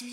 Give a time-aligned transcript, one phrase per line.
[0.00, 0.06] 大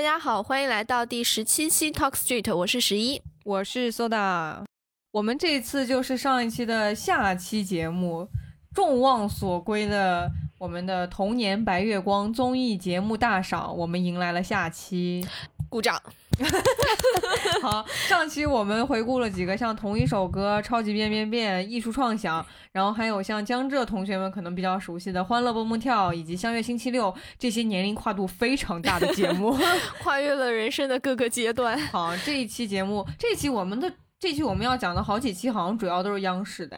[0.00, 3.20] 家好，欢迎来到第十七期 Talk Street，我是十一。
[3.44, 4.64] 我是 Soda，
[5.10, 8.26] 我们这一次就是上一期的下期节目，
[8.74, 15.26] 众望所归的我们的童年白月光综艺节目大赏，我们迎来了下期。
[15.68, 16.02] 鼓掌。
[17.62, 27.06] 好，上期我们回顾了几个像同一首歌、超级变变变、艺术创想，然后还有像江浙同学们可能比较熟悉的《欢乐蹦蹦跳》以及《相约星期六》
[27.38, 29.56] 这些年龄跨度非常大的节目，
[30.02, 31.78] 跨越了人生的各个阶段。
[31.88, 36.76] 好，这一期节目，这一期我们的这期我们要讲的好几期，好像主要都是央视的。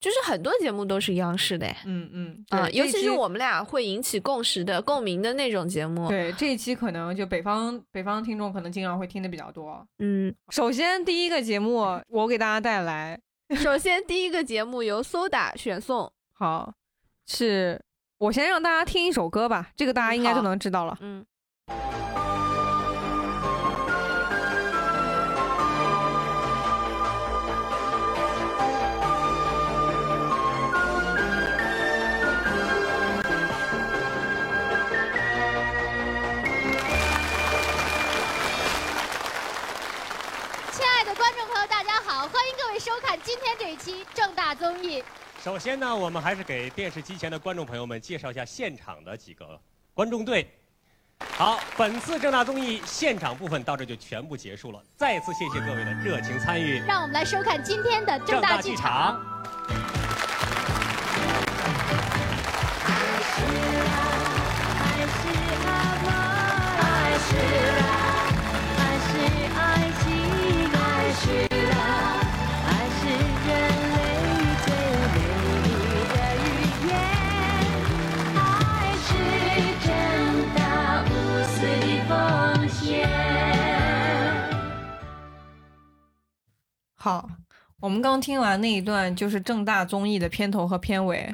[0.00, 6.08] 就是很多节目都是央视的，嗯嗯啊，尤其是我们俩会引起共识的、共鸣的那种节目。
[6.08, 9.84] 对，这一期可能就北方北方听众可能经常会听的比较多。
[9.98, 13.20] 嗯，首先第一个节目我给大家带来，
[13.56, 16.72] 首先第一个节目由 Soda 选送，好，
[17.26, 17.82] 是
[18.18, 20.96] 我先让大家听一首歌吧，这个大家应该就能知道了。
[21.00, 21.26] 嗯。
[42.78, 45.02] 收看今天这一期正大综艺。
[45.42, 49.60] 首先呢，我们还是给电视机前的观众朋友们介绍一下现场的几个
[49.92, 50.48] 观众队。
[51.36, 54.80] 好，本次正大综艺现场部分到这就全部结束了。
[54.96, 56.80] 再次谢谢各位的热情参与。
[56.86, 59.20] 让我们来收看今天的正大剧场。
[87.00, 87.28] 好，
[87.80, 91.32] 我们刚听完那一段就是正大综艺的片头和片尾，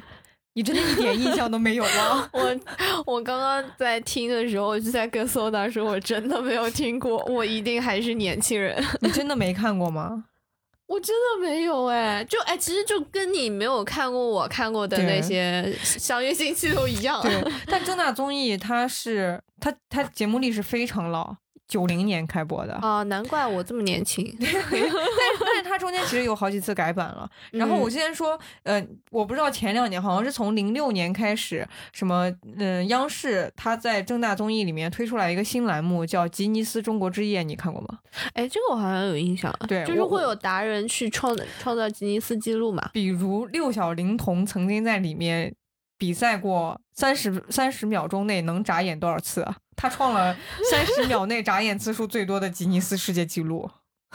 [0.53, 2.29] 你真的一点印象都没有吗？
[2.33, 2.61] 我
[3.07, 8.83] 我刚刚在听的时候，我就在跟 Soda 说，我真的没有听过，我一定还是年轻人。
[9.01, 10.27] 你真的没看过吗？
[10.87, 17.23] 我真的没有哎，就哎，其实就跟你没有看过我看过的那些相约星期六一样。
[17.23, 21.35] 对， 但正大综艺它是它它节目历史非常老。
[21.67, 24.25] 九零年开播的啊，难怪我这么年轻。
[24.39, 27.29] 但是但是它中间其实有好几次改版了。
[27.53, 37.99] 然后我之前说，呃，我不知道前两年好像是从零六年开始，什么嗯，央视它在正大综艺里面推出来一个新栏目叫《吉尼斯中国之夜》，你看过吗？
[38.35, 39.53] 哎，这个我好像有印象。
[39.67, 42.91] 对，就是会有达人去创创造吉尼斯纪录嘛。
[42.93, 45.55] 比如六小龄童曾经在里面
[45.97, 49.57] 比赛过三十三十秒钟内能眨眼多少次啊？
[49.77, 50.37] 他创了
[50.71, 53.71] 三十秒内眨眼次数最多的吉尼斯世界纪录。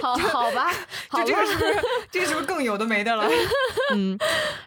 [0.00, 0.72] 好 好吧，
[1.12, 1.74] 就这个是不是
[2.10, 3.28] 这个是不是更有的没的了？
[3.92, 4.16] 嗯，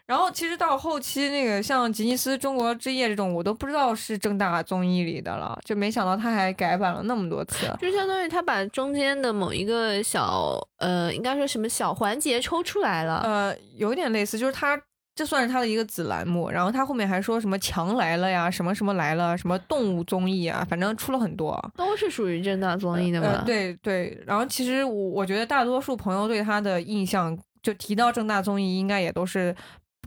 [0.06, 7.66] 然后其实到后期那个像吉尼斯中国之夜这种，我都不知道是正大综艺里的了，就没想到他还改版了那么多次。
[7.81, 13.22] 就相当于他把中间的某一个小呃，应该说什么小环节抽出来了。
[13.24, 14.80] 呃，有点类似，就是他。
[15.14, 23.44] 这算是他的一个子栏目，然后他后面还说什么强来了呀，什么什么来了，什么动物综艺啊，反正出了很多，都是属于正大综艺的嘛？
[23.46, 24.18] 对对。
[24.26, 29.54] 然后其实我我觉得大多数朋友对他的印象，就提到正大综艺，应该也都是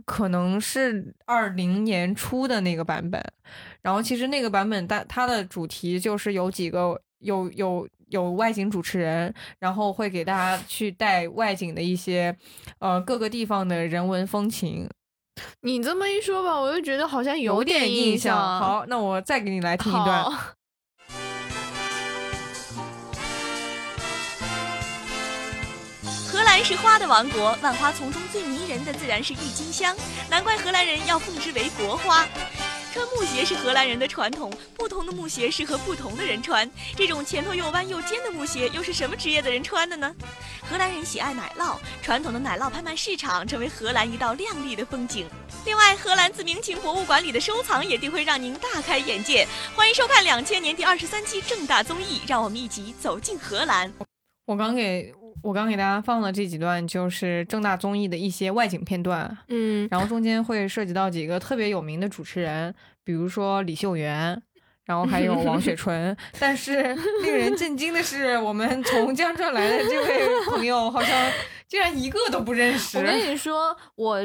[0.07, 3.23] 可能是二零年初的那个版本。
[3.83, 12.37] 然后其实那个版本，大它的主题就是有几个有有有外景主持人，然后会给大家去带外景的一些
[12.79, 14.89] 呃各个地方的人文风情。
[15.63, 18.37] 你这么一说吧，我又觉得好像有点印象。
[18.37, 20.25] 好，那我再给你来听一段。
[26.31, 29.97] 荷兰是花的王国，万花丛中最迷人的自然是郁金香，
[30.29, 32.27] 难怪荷兰人要奉之为国花。
[32.95, 36.71] 穿木鞋是荷兰人的传统，不同的木鞋适合不同的人穿。
[36.95, 40.15] 这种前头又弯又尖的木鞋又是什么职业的人穿的呢？
[40.63, 45.27] 荷兰人喜爱奶酪，传统的奶酪拍卖市场成为荷兰一道亮丽的风景。
[45.67, 49.45] 另外，荷兰自明清博物馆里的收藏也定会让您大开眼界。
[49.75, 53.93] 欢迎收看两千年第二十三期正大综艺，让我们一起走进荷兰。
[54.47, 55.13] 我刚给。
[55.45, 62.75] 我刚给大家放的这几段就是正大综艺的一些外景片段，嗯，然后中间会涉及到几个特别有名的主持人，
[63.05, 64.43] 比如说李秀媛，
[64.87, 66.17] 然后还有王雪纯。
[66.41, 71.31] 但是令人震惊的是，我们从江浙来的这位朋友，好像
[71.69, 72.97] 竟然一个都不认识。
[72.97, 74.19] 我跟你说，我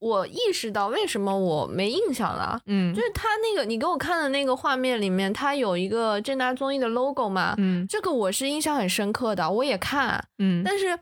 [0.00, 2.60] 我意识到为什么我没印象了。
[2.66, 2.92] 嗯。
[2.94, 7.86] 就是他那个你给我看的那个画面里面，他有一个正大综艺的 logo 嘛，嗯。
[7.86, 10.98] 这个我是印象很深刻的，我也看，嗯，但是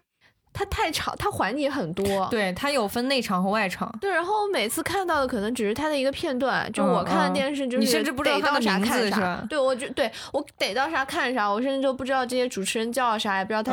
[0.53, 2.27] 它太长，它环节很多。
[2.31, 3.93] 对，它有分内场和外场。
[4.00, 13.73] 对，然后我每次看到的可能只是它的一个片段，就嗯我看的电视就是你甚至不知道它的名啥看啥字是吧对，我就对我逮到啥看啥，我甚至就不知道这些主持人叫啥，也不知道他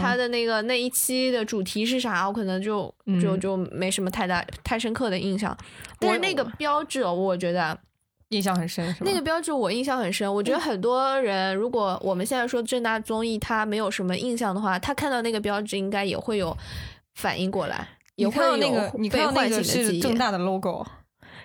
[0.00, 2.82] 他的那个那一期的主题是啥，我可能就
[3.20, 5.56] 就嗯就没什么太大太深刻的印象。
[5.98, 7.76] 但是那个标志哦，我觉得
[8.30, 9.10] 印象很深，是吧？
[9.10, 10.32] 那个标志我印象很深。
[10.32, 16.56] 我觉得很多人，如果我们现在说正大综艺他没有什么印象的话，他看到那个标志应该也会有
[17.14, 19.62] 反应过来，也会有那个，你看到那个。
[19.62, 20.86] 是正大的 logo。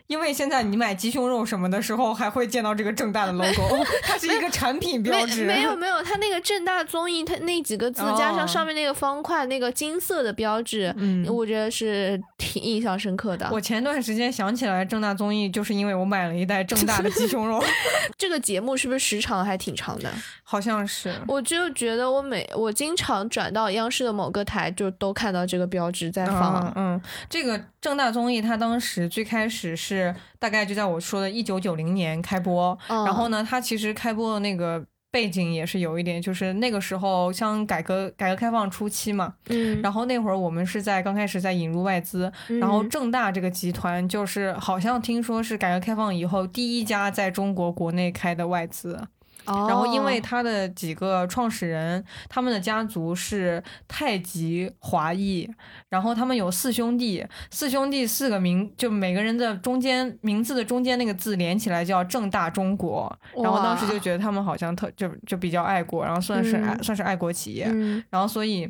[0.07, 5.45] 因为现在你买鸡胸肉什么的时候，还会见到这个正大的 logo，它是一个产品标志。
[5.45, 13.49] 没没有 没有，它那个正大综艺，它那几个字、加哦上上面那个方块那个金色的标志，嗯我觉得是挺印象深刻的。
[13.51, 17.63] 我前段时间想起来正大综艺，就是因为我买了一袋正大的鸡胸肉
[18.17, 20.11] 这个节目是不是时长还挺长的？
[20.43, 21.13] 好像是。
[21.27, 26.71] 我就觉得我每我经常转到央视的某个台，就都看到这个标志在放。
[26.75, 29.94] 嗯嗯，这个正大综艺它当时最开始是
[30.39, 33.05] 大概就在我说的一九九零年开播，嗯。
[33.05, 48.99] 然后呢，它其实开播的那个背景也是有一点，就是那个时候像改革改革开放初期嘛，嗯，然后那会儿我们是在刚开始在引入外资，然后正大这个集团就是好像听说是改革开放以后第一家在中国国内开的外资。
[49.47, 55.49] 哦然后因为他的几个创始人，他们的家族是太极华裔，
[55.89, 63.13] 然后他们有四兄弟，四兄弟四个名，就每个人的中间名字的中间那个字连起来叫正大中国。
[63.41, 68.69] 然后当时就觉得他们好像特就就比较爱国，然后算是、嗯算是爱国企业，嗯然后所以。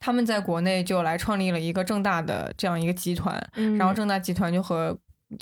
[0.00, 4.96] 他们在国内就来创立了一个正大的这样一个集团，嗯然后正大集团就和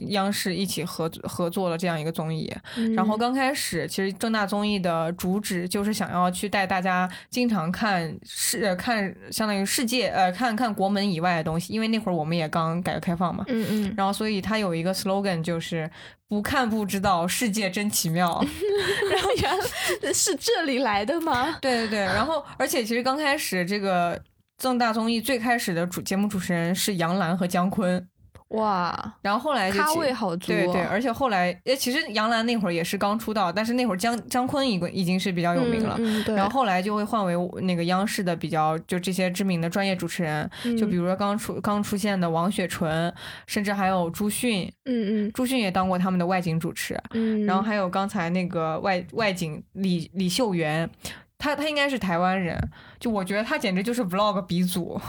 [0.08, 2.52] 央视一起合合作了这样一个综艺。
[2.76, 13.44] 嗯然后刚开始，其实正大综艺的主旨就是想要去带大家经常看世呃看相当于世界呃看看国门以外的东西，因为那会儿我们也刚改革开放嘛。
[13.48, 15.88] 嗯嗯，然后所以它有一个 slogan 就是
[16.28, 18.44] 不看不知道，世界真奇妙。
[19.12, 19.58] 然后原
[20.02, 21.56] 来是这里来的吗？
[21.62, 24.20] 对对对，然后而且其实刚开始这个
[24.58, 28.04] 正大综艺最开始的主节目主持人是杨澜和姜昆。
[28.50, 30.54] 哇，然后后来就咖位好足、哦。
[30.54, 35.96] 对对，而且后来，呃，其实杨澜那会儿也是刚出道，但是那会儿姜姜昆已已经是比较有名了。
[35.98, 36.36] 嗯嗯、对。
[36.36, 43.12] 然后后来就会换为那个央视的比较就这些知名的专业主持人，嗯就比如说刚出刚出现的王雪纯，
[43.48, 50.88] 甚至还有朱迅，嗯嗯朱迅也当过他们的外景主持，嗯，然后还有刚才那个外外景李李秀媛，
[51.36, 52.56] 她她应该是台湾人，
[53.00, 55.00] 就我觉得她简直就是 vlog 鼻祖，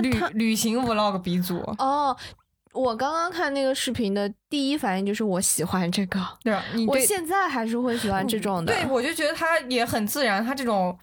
[0.00, 2.16] 旅旅行 vlog 鼻祖，哦。
[2.76, 6.62] 我刚刚看那个视频的第一反应就是我喜欢这个，对吧？
[6.74, 8.72] 你我对现在还是会喜欢这种的。
[8.72, 10.96] 对，我就觉得他也很自然，他这种，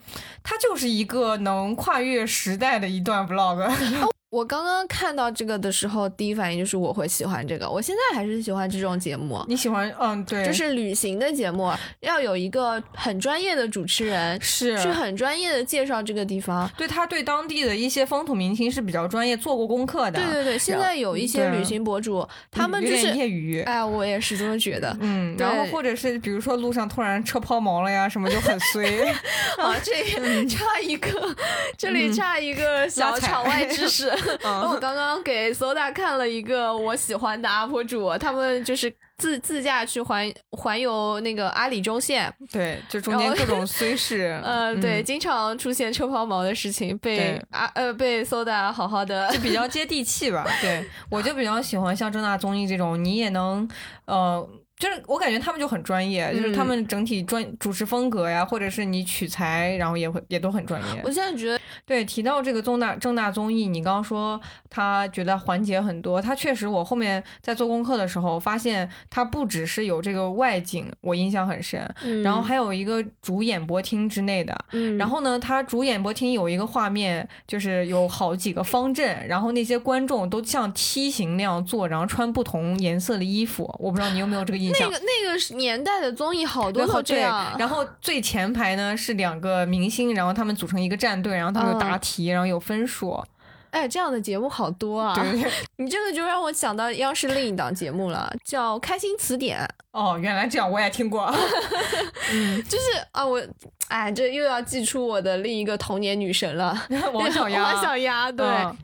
[0.44, 3.70] 他就是一个能跨越时代的一段 vlog。
[4.34, 7.70] 我刚刚看到这个的时候，第一反应就是我会喜欢这个。
[7.70, 9.94] 我现在还是喜欢这种节目，你喜欢？
[10.00, 16.68] 嗯，对，就是旅行的节目，要有一个很专业的主持人，是去很专业的介绍这个地方。
[16.76, 20.20] 对他对当地的一些风土民情是比较专业，做过功课的。
[20.20, 23.62] 对对对，现在有一些旅行博主，他们就是业余。
[23.62, 24.98] 哎，我也是这么觉得。
[25.00, 29.14] 嗯，然后或者是比如说路上突然车抛锚了呀，什么就很衰。
[29.62, 31.36] 啊，这里插一个，
[31.78, 34.12] 这里差一个小场外知识。
[34.44, 44.40] 嗯我刚刚给 Soda 看了一个我喜欢的 UP 主，他们就是自自驾去环环游那个阿里中线，对，就 中间各种虽事。
[44.44, 50.46] 呃，嗯对，经常出现车抛锚的事情，被啊呃被 Soda 好好的就比较接地气吧。
[50.62, 53.68] 对 我就比较喜欢像正大综艺这种，你也能
[54.06, 54.48] 呃。
[54.84, 61.02] 就是我感觉他们就很专业，就是他嗯们整体专主持风格呀，或者是你取材，然后也会也都很专业。
[61.06, 64.38] 我现在觉得，对，提到这个重大正大综艺，你刚刚说
[64.70, 71.90] 他觉得环节很多，他确实，我后面在做功课的时候发现，他不只是有这个外景，我印象很深，
[72.22, 74.54] 然后还有一个主演播厅之内的。
[74.74, 83.64] 嗯，然后呢，他主演播厅有一个画面，就是有好几个方阵，然后那些观众都像梯形那样坐，然后穿不同颜色的衣服。
[83.80, 84.73] 我不知道你有没有这个印象。
[84.80, 93.24] 那个那个年代的综艺好多然后对，都这样，然后最前排呢是两个明星，然后他们组成一个战队，然后他们有答嗯题，然后有分数。
[93.72, 95.16] 哎，这样的节目好多啊！
[95.16, 99.60] 对 你这个就让我想到央视另一档节目了，叫《开心词典》。
[99.92, 101.26] 哦，原来这样，我也听过。
[102.32, 103.42] 嗯，就是啊，我
[103.88, 106.80] 哎，这又要寄出我的另一个童年女神了，
[107.14, 107.64] 王小丫。
[107.64, 108.46] 王小丫，对。
[108.46, 108.78] 嗯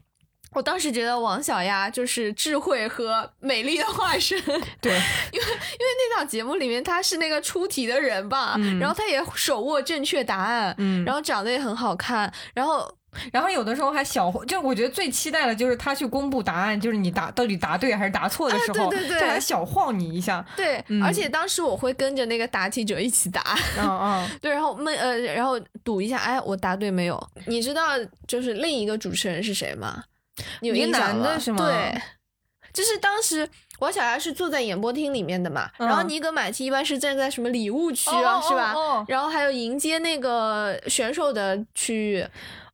[0.51, 4.41] 我当时觉得王小丫就是智慧和美丽的化身，
[4.82, 4.91] 对，
[5.32, 12.91] 因为因为那档节目里面她是那个出题的人吧，嗯然后她也手握正确答案，嗯然后长得也很好看，然后
[13.32, 20.44] 然后有的时候还小，就我觉得最期待的就是她去公布答案，就是你答到底答对还是答错的时候，啊对对对就还小晃你一下。
[20.56, 27.29] 对，嗯而且当时我会跟着那个答题者一起答，嗯嗯， 对，然后闷呃，然后赌一下，哎，我答对没有？
[27.46, 27.89] 你知道
[28.27, 30.03] 就是另一个主持人是谁吗？
[30.62, 32.01] 你有一个印象吗男的是吗对，
[32.74, 38.74] 就是当时王小丫是坐在演播厅里面的嘛，然后嗯尼格买提一般是站在什么礼物区啊，哦是吧？
[39.08, 42.22] 然后还有迎接那个选手的区域，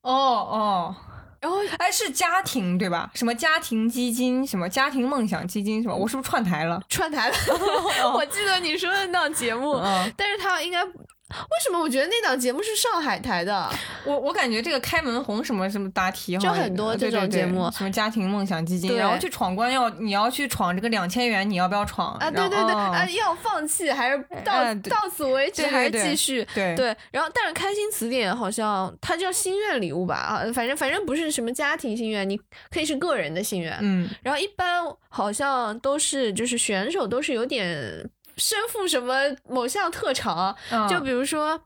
[0.01, 0.95] 哦哦，
[1.39, 3.12] 然后哎，是家庭对吧？
[3.13, 5.95] 什么家庭基金，什么家庭梦想基金，什么？
[5.95, 6.81] 我是不是串台了？
[6.89, 7.36] 串台了。
[8.13, 10.84] 我记得你说的那档节目，嗯，但是他应该
[11.27, 13.67] 为什么我觉得那档节目是上海台的？
[14.05, 22.13] 我我感觉这个开门红什么什么答题，就很多这种对对对节目什么家庭梦想基金，对然后去闯关要你要去闯这个两千元，你要不要闯？
[22.17, 26.48] 啊，对对对，哦啊，要放弃还是到、到此为止，还是对继续？
[26.53, 32.39] 对对，然后但是开心词典好像它叫心愿礼物吧，啊，反正反正不是什么家庭心愿，你
[32.70, 33.75] 可以是个人的心愿。
[33.82, 39.13] 嗯然后一般好像都是就是选手都是有点身负什么
[39.50, 41.62] 某项特长，嗯就比如说。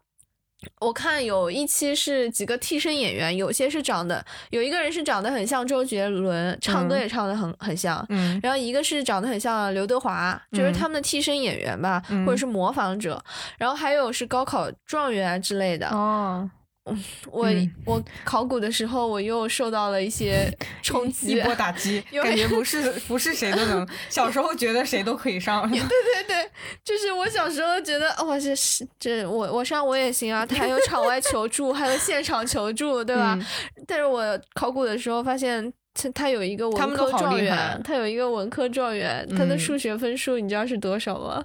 [0.82, 13.24] 我看有一期是几个替身演员，有些是长得有一个人是长得很像周杰伦，唱歌嗯也唱得很很像，嗯然后一个是长得很像刘德华，就是嗯他们的替身演员吧，嗯或者是模仿者。
[13.58, 15.88] 然后还有是高考状元啊之类的。
[15.92, 16.50] 哦，
[17.32, 21.42] 我、嗯我考古的时候，我又受到了一些 冲击一击。
[21.42, 23.88] 波 打击，感觉不是不是谁都能。
[24.10, 26.50] 小时候觉得谁都可以上，对对对，
[26.84, 33.36] 就是我小时候觉得，哇，这是这我我上我也行啊，他还有场外求助，还有现场求助，对吧？
[33.40, 33.46] 嗯
[33.86, 35.72] 但是我考古的时候发现。
[35.92, 41.44] 他他有一个文科状元，他有一个文科状元，他的嗯数学分数你知道是多少吗？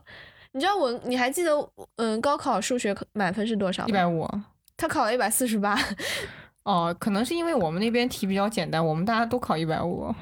[0.53, 1.51] 你知道文你还记得
[1.97, 3.89] 嗯高考数学满分是多少吗？
[3.89, 4.29] 一百五。
[4.77, 5.79] 他考了一百四十八，
[6.65, 10.15] 哦，可能是因为我们那边题比较简单，我们大家都考一百五，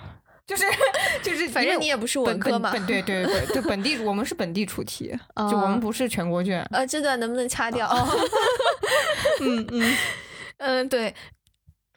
[0.46, 0.64] 就是
[1.22, 2.70] 就是，反正你也不是文科嘛。
[2.72, 6.62] 本对对对对，就本地 我们是本地出题，哦就我们不是全国卷。
[6.70, 7.88] 呃，这段能不能掐掉？
[9.40, 9.96] 嗯嗯，
[10.58, 11.14] 嗯，对。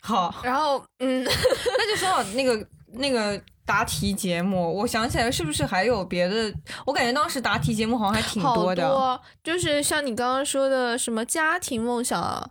[0.02, 6.54] 好，然后嗯，那就说到那个那个答题节目，我想起来是不是还有别的？
[6.86, 9.20] 我感觉当时答题节目好像还挺多的。
[9.44, 12.50] 就是像你刚刚说的什么家庭梦想啊，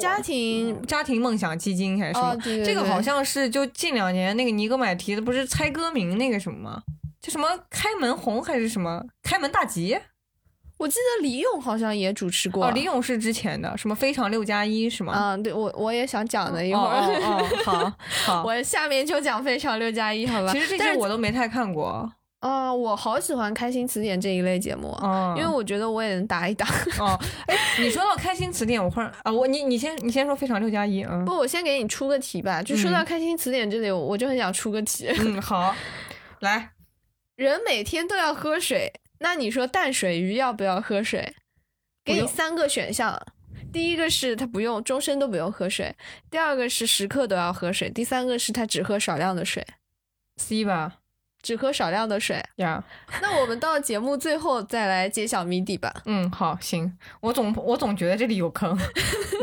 [0.00, 2.32] 家庭家庭梦想基金还是什么？
[2.32, 6.82] 哦，对对这个好像是就近两年那个尼格买提的，不是猜歌名那个什么吗？
[7.20, 9.98] 就什么开门红还是什么开门大吉？
[10.78, 12.66] 我记得李咏好像也主持过。
[12.66, 15.12] 哦，李咏是之前的，什么非常六加一是吗？
[15.16, 17.92] 嗯，对我我也想讲的一会哦儿，哦哦，好
[18.24, 18.44] 好。
[18.46, 20.52] 我下面就讲《非常六加一》好吧？
[20.52, 22.10] 其实这些我都没太看过。
[22.40, 26.64] 啊、我好喜欢《开心词典》这一类节目，哦，因为我觉得我也能答一答。
[27.00, 27.18] 哦，
[27.48, 32.62] 哎，你说到开心词典，我忽然啊，我你你先你先说非常六加一，嗯不，我先给你出个题吧。
[32.62, 35.08] 就说到《开心词典》这里，我我就很想出个题。
[35.18, 35.74] 嗯，好，
[36.40, 36.70] 来，
[37.34, 41.34] 人每天都要喝水，那你说淡水鱼要不要喝水？
[42.04, 43.20] 给你三个选项，
[43.72, 45.92] 第一个是它不用，终身都不用喝水；
[46.30, 49.66] 第二个是时刻都要喝水；第三个是它只喝少量的水
[50.36, 50.98] ，C 吧，
[51.42, 52.40] 只喝少量的水。
[52.56, 52.84] 呀，
[53.20, 55.92] 那我们到节目最后再来揭晓谜底吧。
[56.04, 58.78] 嗯，好，行，我总我总觉得这里有坑，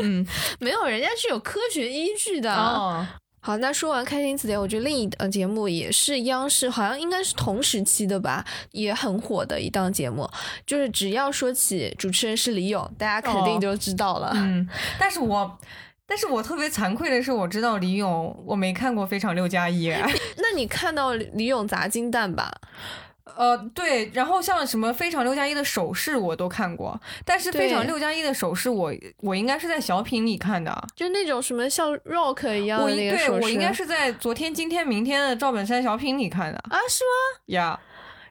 [0.00, 0.26] 嗯，
[0.58, 2.54] 没有，人家是有科学依据的。
[2.54, 3.06] 哦，
[3.46, 10.26] 好，那说完开心词典，我觉得另一档节目也是央视，好像应该是同时期的吧，也很火的一档节目。
[10.66, 14.32] 就是只要说起主持人是李咏，大家肯定哦就知道了。
[14.34, 14.66] 嗯，
[14.98, 15.58] 但是我。
[16.06, 19.88] 但是我特别惭愧的是，我知道李咏，我没看过《非常六加一》。
[20.36, 22.52] 那你看到李咏砸金蛋吧？
[23.36, 36.78] 呃，对，然后像什么《非常六加一》的手势我都看过，但是《非常对六加一》的手势我我应该是在小品里看的，就那种什么像 rock 一样我的那个手势应对我应该是在昨天、今天、明天的赵本山小品里看的啊？
[36.88, 37.42] 是吗？
[37.46, 37.80] 呀。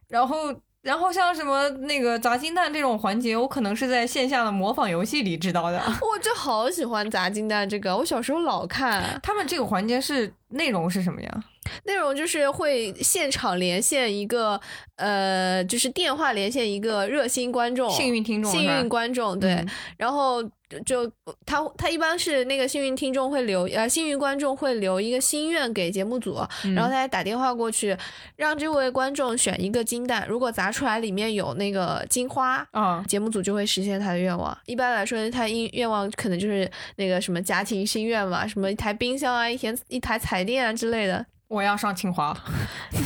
[0.10, 5.82] 然后，然后像什么那个砸金蛋这种环节，我可能是在线下的模仿游戏里知道的。
[6.02, 9.20] 我就好喜欢砸金蛋这个，我小时候老看。
[9.24, 11.44] 他们这个环节是内容是什么呀？
[11.86, 14.60] 内容就是会现场连线一个
[14.98, 20.44] 呃，就是电话连线一个热心观众，幸运听众幸运观众对，嗯然后
[20.86, 21.10] 就
[21.46, 27.96] 他他一般是那个幸运听众会留呃幸运观众会留一个心愿给节目组，嗯然后他还打电话过去，
[28.36, 32.66] 让这位观众选一个金蛋，如果砸出来里面有那个金花。
[32.72, 34.58] 啊，节目组就会实现他的愿望。
[34.66, 41.24] 一般来说，他因愿望可能就是那个什么家庭心愿嘛，什么一台冰箱啊，一台一台彩电啊之类的。
[41.54, 42.36] 我要上清华。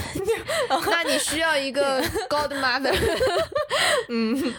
[0.89, 2.01] 那你需要一个
[2.31, 2.95] godmother。
[4.07, 4.53] 嗯，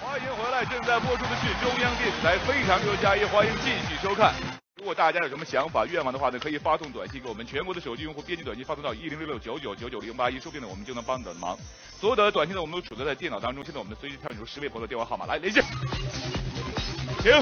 [0.00, 4.32] 欢迎回来，正在播出的是中央电视台《非常六加一》，欢迎继续收看。
[4.76, 11.58] 如果大家有什么想法、愿望的话呢，可以发送短信给我们全国的手机用户，编辑短信发送到一零六六九九九九零八一，说不定呢我们就能帮你的忙。
[12.00, 13.64] 所有的短信呢，我们都储存在电脑当中。
[13.64, 15.60] 现在我们随机跳出十位朋友的电话号码来连线，
[17.20, 17.32] 请。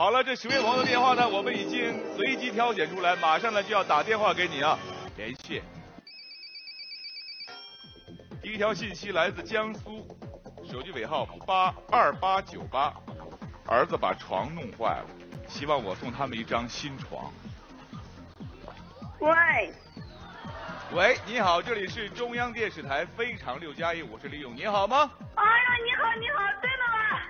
[0.00, 4.78] 好了，这十位朋友的电话呢，我们已经随机挑选出来，马上呢就要打电话给你啊，
[5.14, 5.62] 连线。
[8.40, 10.08] 第一条信息来自江苏，
[10.66, 12.94] 手机尾号八二八九八，
[13.66, 15.06] 儿子把床弄坏了，
[15.46, 17.30] 希望我送他们一张新床。
[19.18, 19.70] 喂，
[20.92, 25.10] 喂，你好，这里是中央电视台《非常六加一》，我是李勇，你好吗？
[25.34, 26.79] 哎呀，你好，你好，真的吗？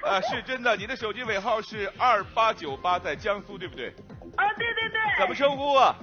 [0.02, 3.88] 啊，是真的，你的手机尾号是二八九八，在江苏，对不对？
[4.36, 5.00] 啊，对对对。
[5.18, 5.94] 怎么称呼啊？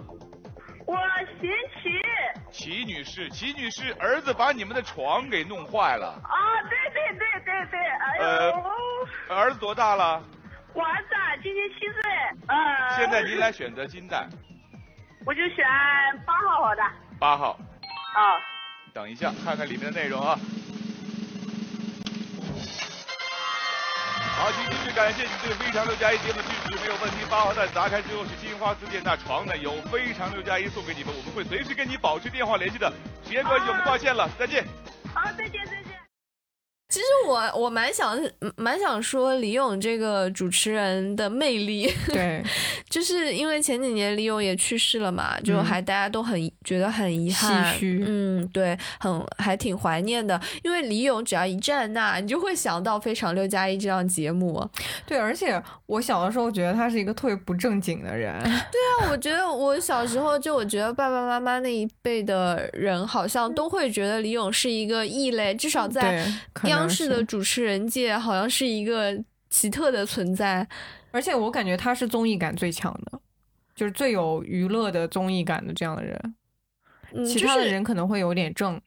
[0.86, 0.98] 我
[1.42, 1.50] 邢
[1.82, 2.01] 琦。
[2.50, 6.08] 齐女士，齐女士，儿子把你们的床给弄坏了。
[6.24, 6.38] 啊，
[6.70, 10.24] 对对对对对，哎呃呦，儿子多大了？
[10.74, 12.01] 我儿子啊今年七岁，
[12.48, 12.96] 呃。
[12.96, 14.30] 现在您来选择金蛋，
[15.25, 15.66] 我就选
[16.25, 16.82] 八号好的。
[17.20, 17.51] 八号。
[18.16, 18.22] 啊。
[18.94, 20.38] 等一下，看看里面的内容啊。
[24.38, 27.17] 好，请继续感谢你对《非常六加一》节目的支持，没有问题。
[27.27, 32.88] 八号蛋砸开之后是金花四件，那床呢有《非常六加一》送给你们，我们会随时跟你保持电话联系的。
[33.25, 34.63] 时间关系，我们挂线了，再见。
[35.12, 35.87] 好，再见再见。
[36.89, 38.17] 其实我我蛮想
[38.56, 42.41] 蛮想说李咏这个主持人的魅力，对，
[42.89, 50.39] 就是因为前几年李咏也去世了嘛，就还大家都很觉得很遗憾，嗯，对，很还挺怀念的。
[50.63, 54.65] 因为李咏只要一站那，你就会想到《非常六加一》这档节目。
[55.06, 58.34] 对，而且我小的时候觉得他是一个特别不正经的人。
[58.44, 66.25] 对啊我觉得我小时候就我觉得爸爸妈妈那一辈的人好像都会觉得李咏是一个异类，至少在
[66.77, 69.18] 央视的主持人界好像是一个
[69.50, 70.68] 奇特的存在。
[71.11, 73.20] 而且我感觉他是综艺感最强的，
[73.74, 76.35] 就是最有娱乐的综艺感的这样的人。
[77.13, 78.79] 嗯，其他的人可能会有点正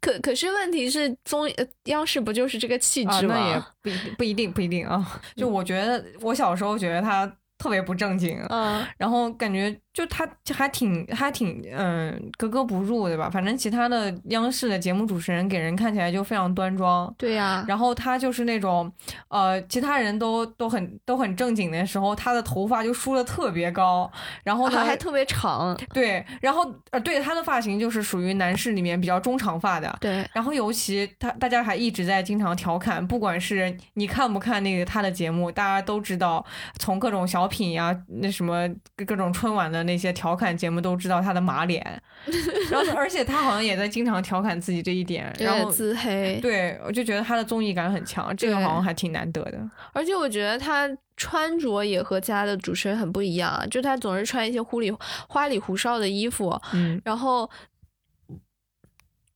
[0.00, 1.48] 可可是问题是综
[1.84, 3.34] 央视不就是这个气啊，质吗？
[3.38, 5.20] 那也不一定不一定不一定啊。
[5.36, 13.30] 就我觉得我小时候觉得他特别不正经，嗯，然后感觉就他还挺还挺嗯格格不入对吧？
[13.30, 18.92] 反正其他的央视的节目主持人给人看起来就非常端庄，对呀、然后他就是那种，
[19.28, 24.10] 呃，其他人都都很都很正经的时候，他的头发就梳的特别高，
[24.44, 29.96] 然后呢还还特别长，对，然后呃，对他的发型就是属于男士里面比较中长发的。
[29.98, 36.44] 对，然后尤其他大家还一直在经常调侃，不管是你看不看那个他的节目，大家都知道，
[36.78, 42.02] 从各种小品呀、那什么各各种春晚的那些调侃节目都知道他的马脸，
[42.70, 46.38] 然后而且他好像也在经常调侃自己这一点，然后自黑。
[46.42, 49.58] 对，我就觉得他的综艺感很强，这个好像还挺难得的。
[49.92, 54.92] 而且我觉得他穿着也和其他的主持人很不一样啊，就他总是穿一些糊里
[55.28, 57.48] 花里胡哨的衣服，嗯，然后，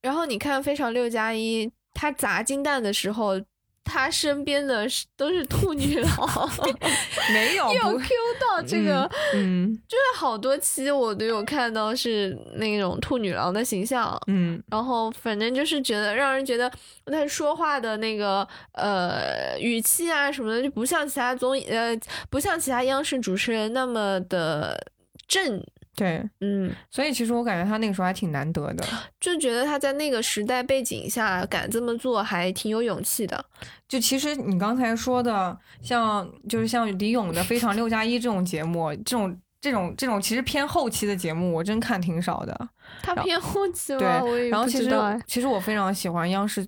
[0.03, 3.41] 然后你看《非常六加一》，他砸金蛋的时候。
[3.90, 6.11] 他身边的都是兔女郎
[7.35, 8.09] 没有有 Q
[8.40, 14.62] 到这个，嗯就是好多期我都有看到是那种兔女郎的形象，嗯。
[14.70, 16.70] 然后反正就是觉得让人觉得
[17.07, 21.96] 他说话的那个呃语气啊什么的，就不像其他综艺呃
[22.31, 24.79] 不像其他央视主持人那么的
[25.26, 25.62] 正，
[26.01, 28.83] 对，嗯，所以其实我感觉他那个时候还挺难得的。
[29.21, 33.45] 就觉得他在那个时代背景下敢这么做，还挺有勇气的。
[33.87, 42.69] 就其实你刚才说的，像就是像李咏的《非常六加一》这种节目，这种这种这种其实偏后期的节目，我真看挺少的。
[43.03, 44.91] 他偏后期对然后其实
[45.27, 46.67] 其实我非常喜欢央视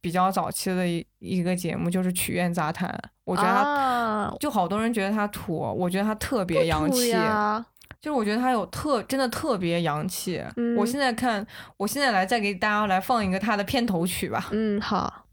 [0.00, 2.88] 比较早期的一一个节目，就是《曲苑杂谈》，
[3.24, 3.90] 我觉得他。
[4.10, 7.64] 啊，就好多人觉得他土，我觉得他特别洋气，呀，
[8.00, 10.42] 就是我觉得他有特真的特别洋气。
[10.76, 14.48] 我现在看我现在来再给大家来放一个他的片头曲吧。
[14.52, 15.26] 嗯好。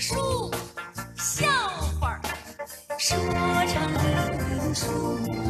[0.00, 0.50] 书
[1.14, 1.46] 笑
[2.00, 2.18] 话
[2.98, 3.18] 说
[3.66, 5.49] 唱艺书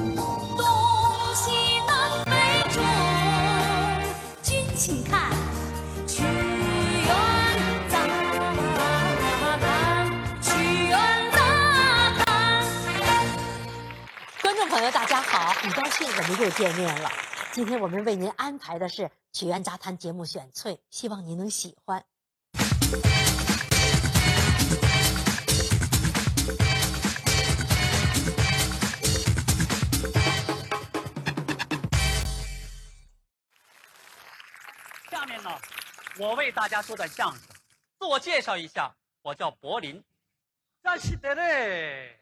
[14.71, 17.11] 朋友，大家好，很高兴我们又见面了。
[17.51, 19.03] 今天我们为您安排的是
[19.33, 22.05] 《曲苑杂谈》节目选粹，希望您能喜欢。
[35.11, 35.51] 下面呢，
[36.21, 37.41] 我为大家说段相声。
[37.99, 40.01] 自我介绍一下，我叫柏林。
[40.81, 42.20] 那是的嘞。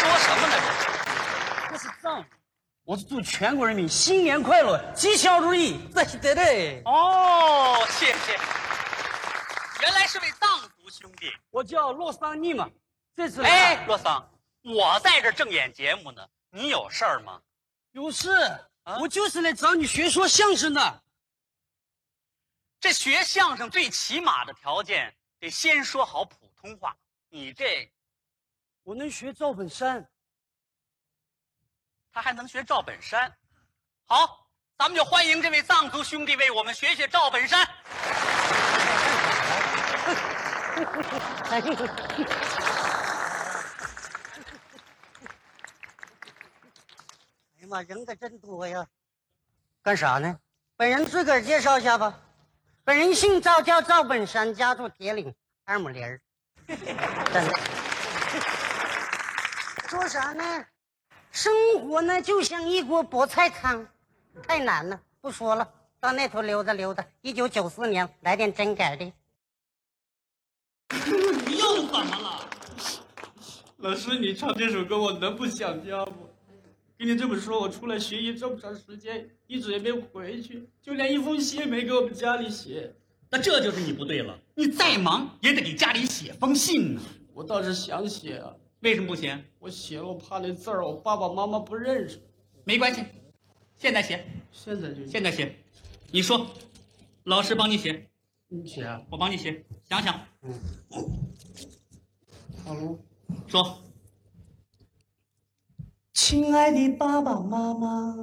[0.00, 0.54] 说什么呢？
[1.70, 2.24] 这是藏语，
[2.84, 5.78] 我是祝全国人民新年快乐，吉祥如意。
[6.84, 8.38] 哦，谢谢。
[9.82, 12.68] 原来是位藏族兄弟，我叫洛桑尼嘛。
[13.14, 14.26] 这次哎，洛桑，
[14.62, 17.40] 我在这正演节目呢，你有事儿吗？
[17.92, 18.30] 有事，
[19.00, 21.02] 我就是来找你学说相声的。
[22.80, 26.96] 这学相声最起码的条件得先说好普通话。
[27.28, 27.92] 你这，
[28.82, 30.08] 我能学赵本山，
[32.10, 33.30] 他还能学赵本山。
[34.06, 37.68] 好，咱们就欢迎这位藏族兄弟为我们学学赵本山。
[41.50, 41.66] 哎呀
[47.68, 48.84] 妈，人可真多呀！
[49.82, 50.40] 干啥呢？
[50.76, 52.18] 本人自个儿介绍一下吧。
[52.84, 56.20] 本人姓赵，叫赵本山，家住铁岭二亩林儿。
[56.66, 57.52] 真的。
[59.88, 60.66] 说啥呢？
[61.30, 63.86] 生活呢就像一锅菠菜汤，
[64.46, 65.68] 太难了，不说了。
[66.00, 67.04] 到那头溜达溜达。
[67.20, 69.04] 一九九四年来点真改的。
[71.46, 72.48] 你 又怎么了？
[73.78, 76.29] 老师，你唱这首歌我能不想家不？
[77.00, 82.94] 跟你这么说，我出来学习这么长时间，一直也没回去，就连一封信也没给我们家里写。
[83.30, 84.38] 那这就是你不对了。
[84.54, 87.00] 你再忙也得给家里写封信呢。
[87.32, 89.42] 我倒是想写啊，为什么不写？
[89.58, 92.20] 我写了，我怕那字儿我爸爸妈妈不认识。
[92.64, 93.02] 没关系，
[93.78, 94.22] 现在写。
[94.52, 95.56] 现在就现在写。
[96.10, 96.46] 你说，
[97.24, 98.10] 老师帮你写。
[98.48, 99.00] 你写啊？
[99.08, 99.64] 我帮你写。
[99.88, 100.20] 想想。
[100.42, 100.52] 嗯。
[102.62, 102.98] 好喽。
[103.48, 103.82] 说。
[106.12, 108.14] 亲爱的爸爸妈妈，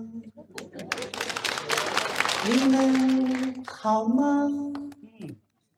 [2.48, 4.48] 你们好吗？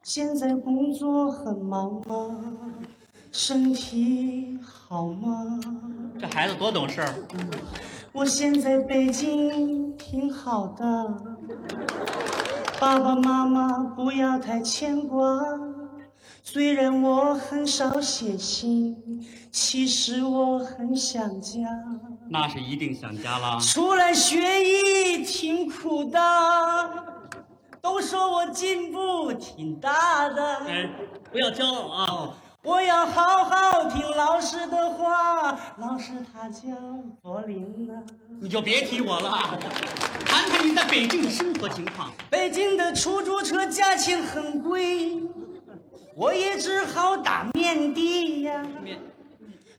[0.04, 2.42] 现在工作很忙吗？
[3.32, 5.60] 身体好吗？
[6.20, 7.14] 这孩子多懂事儿。
[8.12, 11.16] 我现在北京挺好的，
[12.80, 15.40] 爸爸妈妈不要太牵挂。
[16.52, 18.98] 虽然我很少写信，
[19.52, 21.62] 其实我很想家。
[22.28, 23.60] 那是一定想家啦。
[23.60, 26.20] 出来学艺挺苦的，
[27.80, 30.56] 都说我进步挺大的。
[30.66, 30.90] 哎，
[31.32, 32.34] 不要骄傲啊！
[32.64, 36.72] 我要好好听老师的话，老师他叫
[37.22, 37.94] 柏林呐。
[38.42, 39.30] 你就别提我了，
[40.26, 42.12] 谈谈你在北京的生活情况。
[42.28, 45.22] 北京的出租车价钱很贵。
[46.20, 48.62] 我也只好打面的呀，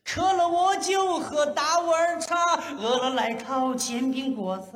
[0.02, 4.72] 渴了我就喝大碗茶，饿了来套煎饼果子，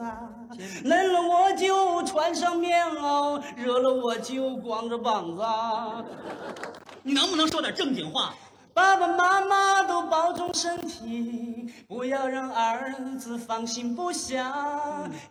[0.85, 5.43] 冷了我就穿上棉袄，热了我就光着膀子。
[7.03, 8.35] 你能不能说点正经话？
[8.75, 14.53] 爸爸妈妈都保重身体，不要让儿子放心不下。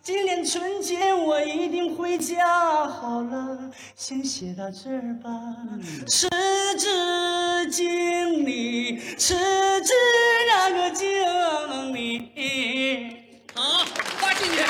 [0.02, 2.86] 今年春节我一定回家。
[2.86, 5.30] 好了，先写到这儿吧。
[6.06, 6.26] 赤
[6.78, 9.92] 子敬礼，赤子
[10.48, 13.18] 那个敬礼。
[13.54, 13.84] 好，
[14.18, 14.64] 发进去。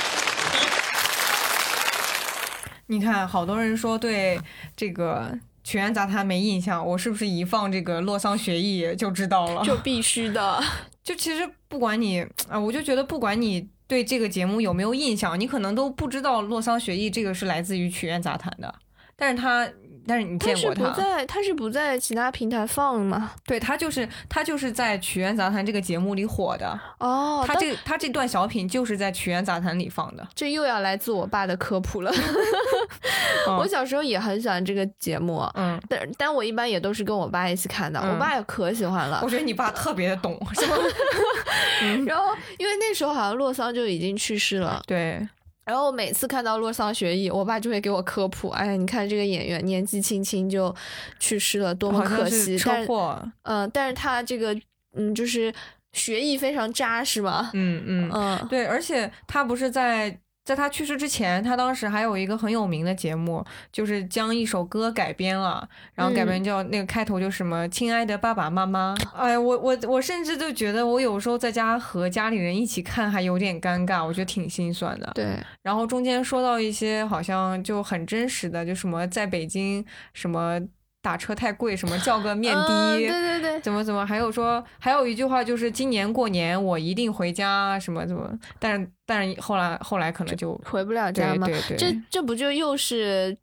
[2.86, 4.40] 你看，好多人说对
[4.76, 5.38] 这个。
[5.64, 9.64] 曲苑杂谈没印象，我是不是一放这个洛桑学艺就知道了？
[9.64, 10.62] 就必须的。
[11.02, 18.72] 就其实不管你啊，我就觉得不管你对这个节目有没有印象，你可能都不知道洛桑学艺这个是来自于曲苑杂谈的，
[19.16, 19.68] 但是他。
[20.06, 20.84] 但是你见过他？
[20.84, 23.32] 他是不在，他是不在其他平台放吗？
[23.46, 27.44] 对他就是他就是在《曲苑杂谈》这个节目里火的哦。
[27.46, 30.26] 他这他这段小品就是在《曲苑杂谈》里放的。
[30.34, 32.12] 这又要来自我爸的科普了。
[33.58, 38.00] 我小时候也很喜欢这个节目，嗯，但但我一般也都是跟我爸一起看的。
[38.00, 39.20] 我爸也可喜欢了。
[39.22, 40.38] 我觉得你爸特别的懂？
[42.06, 45.26] 然后因为那时候好像洛桑就已经去世了，对。
[45.64, 50.74] 然后每次看到洛桑学艺，我爸就会给我科普，哎呀，你看这个演员年纪轻轻就
[51.18, 52.56] 去世了，多么可惜。
[52.56, 54.54] 是车祸，嗯、但是他这个
[54.96, 55.52] 嗯，就是
[55.92, 57.50] 学艺非常扎实嘛。
[57.54, 68.94] 嗯嗯嗯，对，而且他不是在在他去世之前，他当时还有一个很有名的节目，就是将一首歌改编了，然后改编嗯叫、那个开头就什么“亲爱的爸爸妈妈”。
[69.16, 75.10] 哎，我我我甚至就觉得我有时候在家和家里人一起看还有点尴尬，我觉得挺心酸的。
[75.14, 80.60] 对，然后中间说到一些好像就很真实的，就什么在北京什么
[81.04, 88.26] 打车太贵，什么叫个 面的，嗯对对对怎么怎么，还有说还有一句话就是今年过年我一定回家，什么怎么，
[88.58, 91.46] 但是但是后来后来可能就回不了家嘛。
[91.46, 93.36] 对对对这这不就又是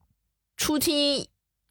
[0.58, 1.24] 初听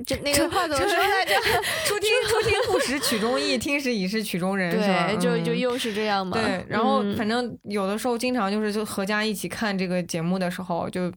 [0.07, 1.35] 这那这个话怎么这说来着？
[1.85, 5.07] 初听初听不识曲中意，听时已是曲中人，是吧？
[5.09, 6.37] 对，就就嗯又是这样嘛。
[6.37, 11.11] 对，然后嗯反正有的时候经常就是就合家一起看这个节目的时候，就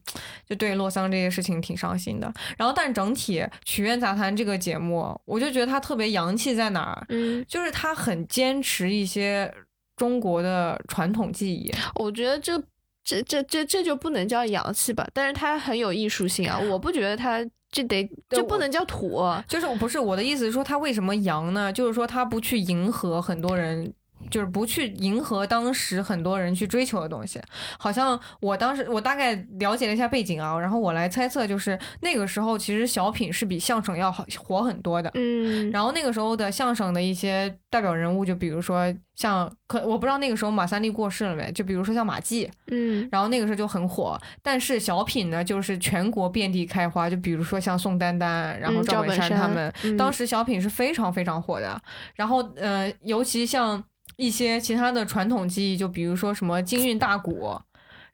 [0.48, 2.32] 就对洛桑这些事情挺伤心的。
[2.56, 7.06] 然后但整体《曲苑杂谈》这个节目，我就觉得它特别洋气在哪儿？
[7.08, 9.52] 嗯，就是它很坚持一些
[9.96, 11.72] 中国的传统技艺。
[11.96, 12.60] 我觉得这
[13.04, 16.58] 这这这这就不能叫洋气吧，但是它很有艺术性啊。
[16.58, 19.22] 我不觉得它这得这不能叫土。
[19.46, 21.72] 就是我不是我的意思是说，它为什么洋呢？
[21.72, 23.92] 就是说它不去迎合很多人。
[24.30, 27.40] 就是不去迎合当时很多人去追求的东西，
[27.78, 49.28] 好像我当时我大概了解了一下背景啊，然后我来猜测，就是那个时候其实小品是比相声要好火很多的，嗯，然后那个时候的相声的一些代表人物，就比如说像可我不知道那个时候马三立过世了没，就比如说像马季，嗯，然后那个时候就很火，但是小品呢，就是全国遍地开花，就比如说像宋丹丹，然后嗯赵本山。
[49.28, 49.96] 山他们，嗯。
[49.96, 51.80] 当时小品是非常非常火的。
[52.14, 53.82] 然后呃，尤其像
[54.16, 57.60] 一些其他的传统技艺，就比如说什么京韵大鼓。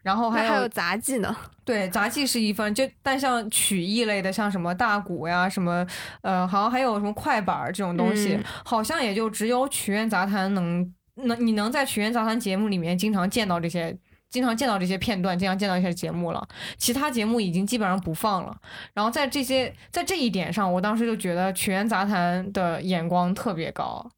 [0.02, 5.86] 然后还有还有杂技呢，对，杂技是一分，就但像曲艺类的，像什么大鼓呀，什么
[6.22, 13.96] 呃，好像还有什么快板儿这种东西，嗯好像也就只有曲苑杂谈能能你能在曲苑杂谈节目里面经常见到这些。
[14.30, 18.56] 经常见到这些片段，经常见到一些节目了，其他节目已经基本上不放了。
[18.94, 24.08] 然后在这些在这一点上，我当时就觉得曲苑杂谈的眼光特别高。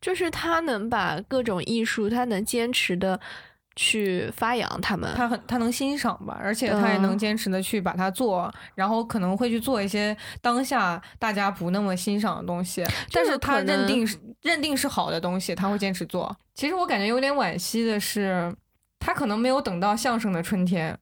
[0.00, 3.18] 就是他能把各种艺术，他能坚持的
[3.74, 5.12] 去发扬他们。
[5.14, 16.34] 他很他能欣赏吧，而且他也能嗯坚持的去把它做，然后可能会去做一些当下大家不那么欣赏的东西，但是他认定是认定是好的东西，他会坚持做。
[16.54, 18.54] 其实我感觉有点惋惜的是，
[18.98, 20.98] 他可能没有等到相声的春天。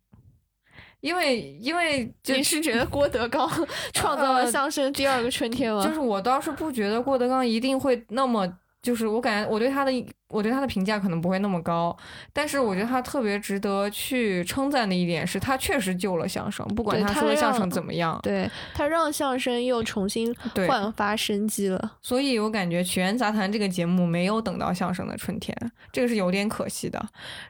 [1.01, 3.47] 因为，因为就你是觉得郭德纲
[3.93, 5.85] 创造了呃相声第二个春天吗？
[5.87, 8.51] 就是我倒是不觉得郭德纲一定会那么，
[8.85, 9.91] 就是我感觉我对他的
[10.29, 11.97] 我对他的评价可能不会那么高，
[12.35, 20.35] 但是我觉得他特别值得去称赞的一点是他确实救了相声，不管他他说的相声怎么样，对他让相声又重新
[20.69, 21.93] 焕发生机了。
[22.03, 25.57] 所以我感觉《曲苑杂谈》这个节目没有等到相声的春天，
[25.91, 27.03] 这个是有点可惜的。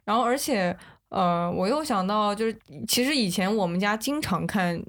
[0.04, 0.76] 然后，而且，
[1.08, 4.80] 呃，我又想到，就是其实以前我们家经常看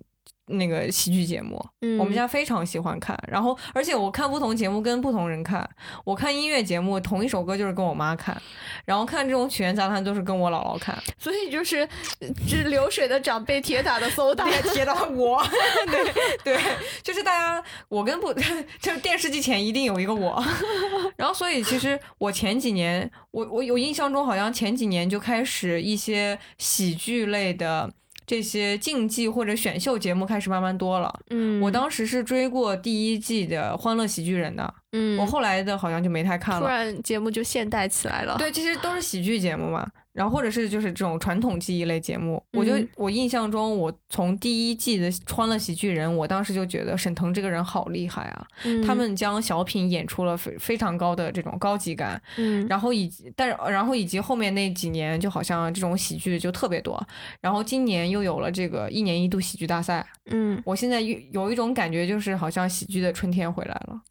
[0.47, 3.17] 那个喜剧节目，嗯我们家非常喜欢看。
[3.27, 5.67] 然后，而且我看不同节目跟不同人看，
[6.03, 8.39] 我看音乐节目同一首歌就是跟我妈看，
[8.86, 10.95] 然后看这种曲苑杂谈都是跟我姥姥看。
[11.17, 11.79] 所以就是，
[12.19, 15.43] 呃这流水的长辈，铁打的馊打，铁打我，
[15.88, 16.60] 对对，
[17.01, 20.43] 就是大家，我跟不，就是电视机前一定有一个我，
[21.17, 27.91] 然后所以其实我前几年，我我有印象中好像前几年就开始一些喜剧类的。
[28.26, 36.62] 这些竞技或者选秀节目开始慢慢多了，嗯，我当时是追过第一季的《欢乐喜剧人》的，嗯，我后来的好像就没太看了。
[36.62, 38.38] 突然节目就现代起来了。
[38.38, 42.41] 对，其实都是喜剧节目嘛，然后或者是就是这种传统记忆类节目。
[42.53, 52.21] 我就嗯我印象中，我从第一季的《欢乐喜剧人》，我当时就觉得沈腾这个人好厉害啊，嗯他们将小品演出了非非常高的这种高级感。
[52.38, 57.05] 嗯，然后以及，但是然后以及后面那几年，就好像这种喜剧就特别多。
[57.41, 64.01] 然后今年又有了这个一年一度喜剧大赛，嗯，我现在有有一种感觉，就是好像喜剧的春天回来了。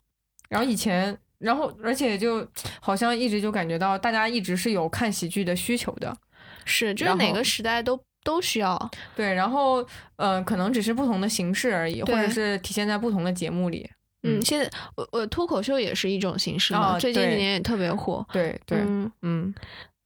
[0.54, 2.46] 然后以前，然后而且就
[2.80, 6.16] 好像一直就感觉到大家一直是有看喜剧的需求的，
[6.64, 8.90] 是，就是哪个时代都都需要。
[9.16, 9.34] 对。
[9.34, 13.90] 然后呃，可能只是不同的形式而已，或者是体现在不同的节目里。
[14.22, 18.24] 嗯，现在我我脱口秀也是一种形式嘛，哦最近几年也特别火。
[18.32, 19.54] 对对，嗯嗯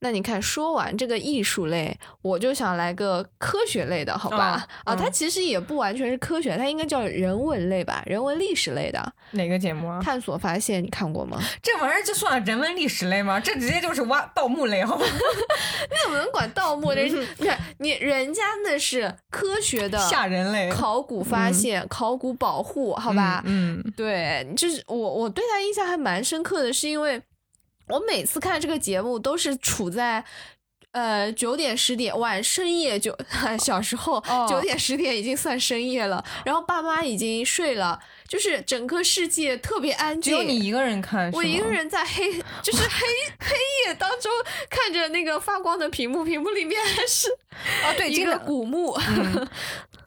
[0.01, 4.65] 那你看，说完这个艺术类，我就想来个科学类的，好吧？
[4.85, 9.13] 嗯啊，它其实也不完全是科学，它应该叫人文类吧，人文历史类的。
[9.31, 9.99] 哪个节目啊？
[10.01, 11.37] 探索发现，你看过吗？
[11.61, 13.39] 这玩意儿就算人文历史类吗？
[13.39, 15.03] 这直接就是挖盗墓类，好吧？
[15.05, 17.03] 你怎么能管盗墓的？
[17.03, 23.43] 你看，你人家那是科学的吓人类考古发现、考古保护，好吧？
[23.45, 27.21] 嗯，嗯对，就是我我对他印象还蛮深刻的，是因为
[27.89, 30.23] 我每次看这个节目都是处在。
[30.91, 33.15] 呃，九点十点晚深夜就
[33.63, 40.33] 小时候哦九点十点已经算深夜了，然后爸妈已经睡了，就是整个世界特别安静。
[40.33, 43.05] 只有你一个人看，我一个人在黑，就是黑
[43.39, 44.31] 黑夜当中
[44.67, 47.29] 看着那个发光的屏幕，屏幕里面还是
[47.85, 48.93] 啊，对，一个这个古墓。
[49.15, 49.47] 嗯，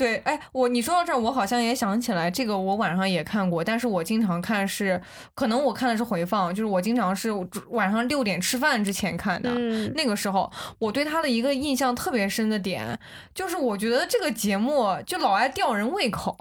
[0.02, 5.00] 对，哎，我你说到这儿，我好像也想起来，这个我晚上也看过，但是我经常看是，
[5.32, 7.30] 可能我看的是回放，就是我经常是
[7.68, 9.48] 晚上六点吃饭之前看的。
[9.54, 12.98] 嗯那个时候，我对他的一个印象特别深的点，
[13.32, 16.36] 就是我觉得这个节目就老爱吊人胃口。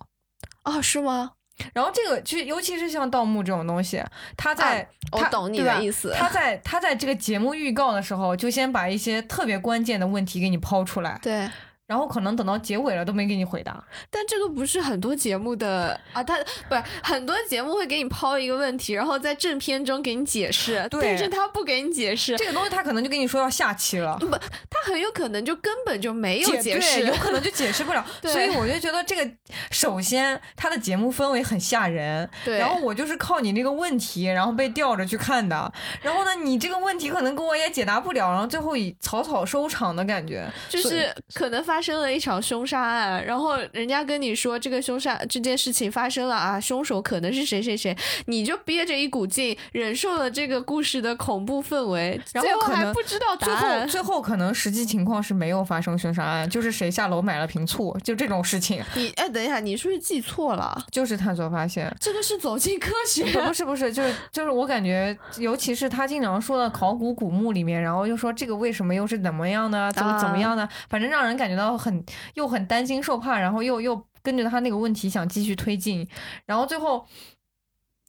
[0.63, 1.33] 啊，是吗？
[1.75, 4.03] 然后这个就尤其是像盗墓这种东西，
[4.35, 11.47] 他在、啊我他懂你的意思他在他在这个节目预告的时候，就先把一些特别关键的问题给你抛出来，对。
[11.91, 13.83] 然后可能等到结尾了都没给你回答。
[14.09, 16.37] 但这个不是很多节目的啊，他
[16.69, 28.05] 不是很多节目会给你抛一个问题，然后在正片中给你解释，对但是他不给你解释，这个东西他可能就跟你说要下期了，不，他很有可能就根本就没有解解释，对有可能就解释不了。
[28.21, 29.29] 对所以我就觉得这个，
[29.69, 35.71] 首先他的节目氛围很吓人，对然后我就是靠你那个问题，然后被吊着去看的。
[36.01, 53.87] 然后呢，你这个问题可能跟我也解答不了，然后最后以草草收场的感觉，就是可能发生了一场凶杀案，然后人家跟你说这个凶杀这件事情发生了啊，凶手可能是谁谁谁，你就憋着一股劲，忍受了这个故事的恐怖氛围，然后还不知道最答案后。
[53.87, 60.85] 最后可能实际情况是没有发生凶杀案，就是谁下楼买了瓶醋，就这种事情， 你哎，等一下，你是不是记错了？
[60.91, 61.93] 就是探索发现。
[61.99, 72.03] 这个是走进科学，不是不是，就是就是我感觉，尤其是他经常说的考古古墓里面，然后又说这个为什么又是怎么样呢，怎么怎么样的，反正让人感觉到很
[72.33, 76.07] 又很担惊受怕，然后又又跟着他那个问题想继续推进，
[76.45, 77.05] 然后最后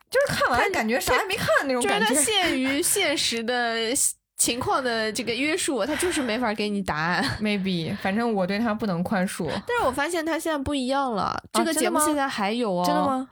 [0.09, 2.13] 就是看完感觉啥也没看那种就是他。
[2.13, 3.77] 限 于现实的
[4.35, 7.23] 情况的这个约束，他就是没法给你答案。
[7.41, 9.47] maybe，反正我对他不能宽恕。
[9.47, 12.83] 但是我发现他现在不一样了，这个节目现在还有哦。
[12.85, 13.29] 真的吗？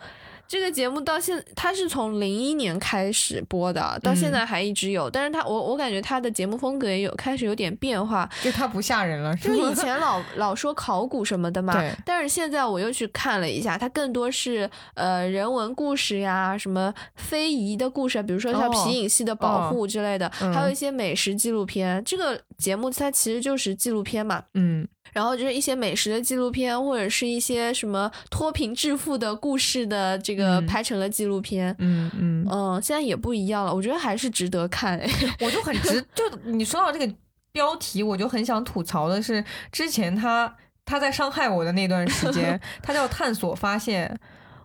[0.52, 5.10] 这个节目到现，它是从零一年开始播的，到现在还一直有。
[5.10, 8.30] 但是它，我我感觉它的节目风格也有开始有点变化。
[8.42, 9.34] 就它不吓人了？
[9.38, 22.04] 就以前老老说考古什么的嘛对，但是现在我又去看了一下，它更多是呃人文故事呀，什么非遗的故事啊，比如说像哦皮影戏的保护之类的，嗯还有一些美食纪录片。
[22.04, 30.66] 这个节目它其实就是纪录片嘛，嗯，然后就是一些美食的纪录片，或者是一些什么脱贫致富的故事的这个嗯。
[30.68, 31.76] 拍成了纪录片。
[31.80, 34.98] 嗯嗯，嗯，现在也不一样了，我觉得还是值得看。
[35.00, 35.10] 哎。
[35.42, 37.14] 我就很值，就你说到这个
[37.52, 44.18] 标题，我就很想吐槽的是，之前他他在伤害我的那段时间， 他叫探索发现，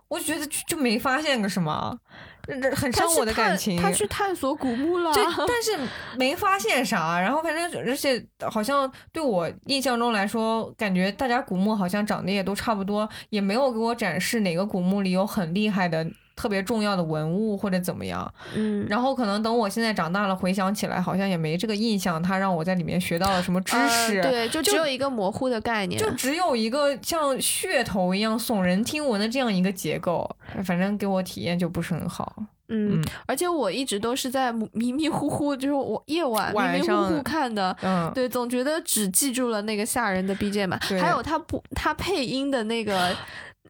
[0.07, 1.97] 我觉得就就没发现个什么，
[2.75, 3.81] 很伤我的感情。
[3.81, 5.77] 他去探索古墓了，这 但是
[6.17, 16.05] 没发现啥，然后反正而且好像对我印象中来说，感觉大家古墓好像长得也都差不多，也没有给我展示哪个古墓里有很厉害的。
[16.37, 30.29] 特别重要的文物或者怎么样，嗯，然后可能等我现在长大了回想起来，好像也没这个印象，他让我在里面学到了什么知识，呃对，就只有一个模糊的概念，就只有一个像噱头一样耸人听闻的这样一个结构，
[30.63, 32.31] 反正给我体验就不是很好。
[32.69, 43.15] 嗯，而且我一直都是在迷迷糊糊，就是我夜晚迷迷糊糊看的，嗯对，总觉得只记住了那个吓人的 BGM，还有他不他配音的那个。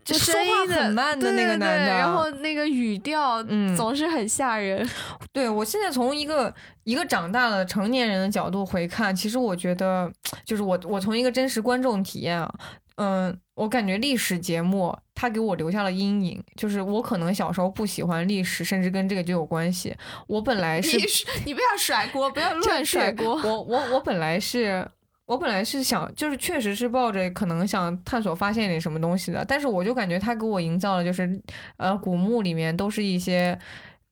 [0.08, 4.88] 就说话很慢的那个男的对然后那个语调，嗯总是很吓人。
[5.34, 6.54] 对我现在从一个
[6.86, 10.10] 一个长大了成年人的角度回看，其实我觉得，
[10.46, 12.50] 就是我我从一个真实观众体验啊，
[12.96, 19.94] 嗯，我感觉历史节目它给我留下了阴影，就是我可能小时候不喜欢历史，甚至跟这个就有关系。
[20.28, 23.36] 我本来是你是你不要甩锅，不要乱甩锅。
[23.44, 24.88] 我我我本来是。
[25.28, 31.40] 我本来是想，就是确实是抱着可能想探索发现点什么东西的，但是我就感觉他给我营造的就是，
[31.76, 33.60] 呃，古墓里面都是一些，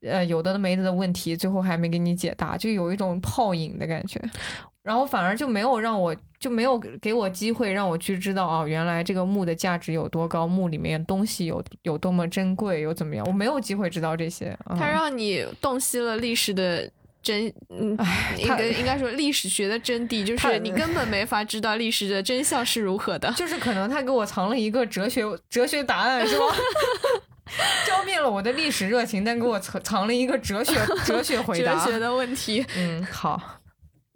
[0.01, 4.21] 呃，有的没的的问题，最后还没给你解答，就有一种泡影的感觉，
[4.83, 14.48] 然后反而就没有让我就没有给我机会让我去知道哦，原来这个墓的价值有多高，墓里面东西有有多么珍贵，有怎么样，我没有机会知道这些。
[14.65, 16.92] 啊它让你洞悉了历史的
[17.26, 17.98] 真，嗯，
[18.38, 23.30] 应他该应该说历史学的真谛，就是你根本没法知道历史的真相是如何的。
[23.36, 26.46] 就是可能他给我藏了一个哲学哲学答案，是吧？
[27.88, 30.73] 浇灭了我的历史热情，但给我藏藏了一个哲学
[31.04, 31.73] 哲学回答。
[31.73, 32.63] 哲学的问题。
[32.78, 33.54] 嗯，好，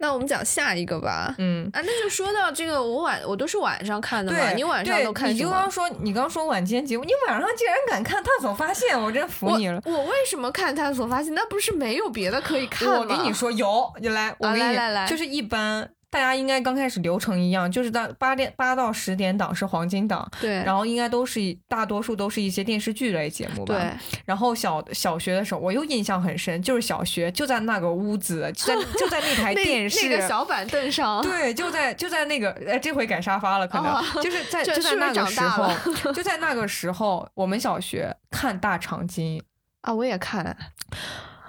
[0.00, 1.34] 那我们讲下一个吧。
[1.36, 5.70] 嗯，啊，那就说到这个，我晚我都是晚上看的嘛，对，你晚上都看你就刚？
[5.70, 9.80] 说，你刚说晚间节目，你晚上竟然敢看《探索发现》，我真服你了。
[9.84, 11.34] 我我为什么看探索发现？
[11.34, 12.98] 那不是没有别的可以看吗？
[12.98, 15.90] 我跟你说，有，你来，我啊跟你，来来来就是一般。
[16.10, 23.74] 大家应该刚开始流程一样，就是到八点八到十点档是黄金档，对然后应该都是大多数都是一些电视剧类节目吧。
[23.74, 24.20] 对。
[24.24, 35.72] 然后小小学的时候，我又印象很深，就是小学就在那个屋子，就在 就在那台电视那个小板凳上，对，就在就在那个，哎，这回改沙发了，可能、哦就是在 这就在那个时候，
[36.12, 39.40] 就在那个时候，我们小学看大长今。
[39.82, 40.56] 啊，我也看，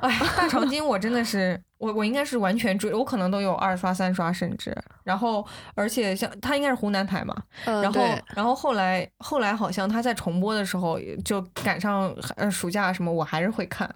[0.02, 5.46] 哎，大长今我真的是，我我应该是完全追，我可能都有二刷三刷甚至，然后
[5.76, 7.36] 而且像他应该是湖南台嘛，
[7.66, 8.02] 嗯然后
[8.36, 13.90] 然后后来后来好像他在重播的时候就赶上呃暑假什么，我还是会看，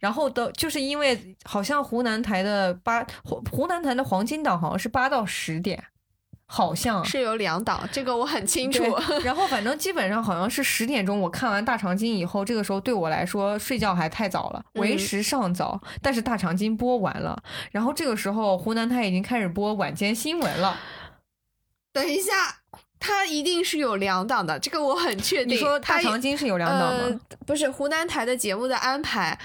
[0.00, 5.82] 然后的就是因为好像湖南台的八湖湖南台的黄金档好像是八到十点。
[6.48, 8.82] 好像是有两档，这个我很清楚。
[9.24, 15.80] 然后反正基本上好像是十点钟，我看完大长今以后，这个时候对我来说睡觉还太早了，为嗯时尚早。
[16.00, 17.42] 但是大长今播完了，
[17.72, 20.78] 然后这个时候湖南台已经开始播晚间新闻了。
[21.92, 22.32] 等一下，
[23.00, 25.56] 它一定是有两档的，这个我很确定。
[25.56, 27.00] 你说大长今是有两档吗？
[27.06, 27.20] 呃？
[27.44, 29.36] 不是湖南台的节目的安排，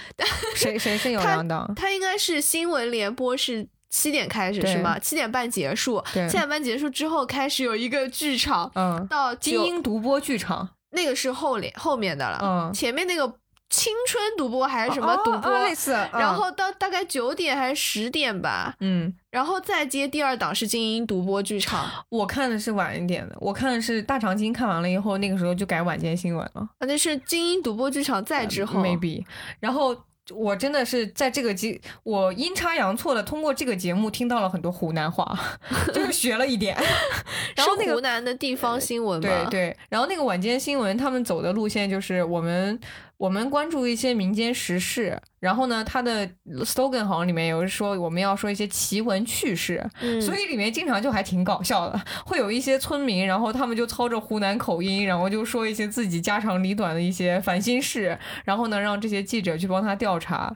[0.55, 1.73] 谁谁是有两档？
[1.75, 3.67] 它应该是新闻联播是。
[3.91, 4.97] 七点开始是吗？
[4.97, 13.27] 七点半结束，七点半结束之后开始有一个剧场，嗯，到精英独播剧场，那个是后面后面的了，嗯前面那个
[13.69, 26.67] 青春独播还是什么哦独播，哦类似嗯然后到大概九点还是十点吧，嗯，然后再接第二档是精英独播剧场，啊， 我看的是晚一点的，我看的是大长今看完了以后，那个时候就改晚间新闻了。
[26.79, 29.23] 那是精英独播剧场再之后、maybe，
[29.59, 29.95] 然后
[30.31, 35.37] 我真的是在这个节，我阴差阳错的通过这个节目听到了很多湖南话，
[35.93, 36.75] 就是学了一点。
[37.55, 39.47] 然后那个湖南的地方新闻吗？
[39.49, 42.79] 对对，然后那个晚间新闻他们走的路线就是我们
[43.21, 46.27] 我们关注一些民间时事，然后呢，它的
[46.65, 60.51] slogan 好像里面有说我们要说一些奇闻趣事，嗯所以里面经常就还挺搞笑的，会有一些村民，然后他们就操着湖南口音，然后就说一些自己家长里短的一些烦心事，然后呢，让这些记者去帮他调查，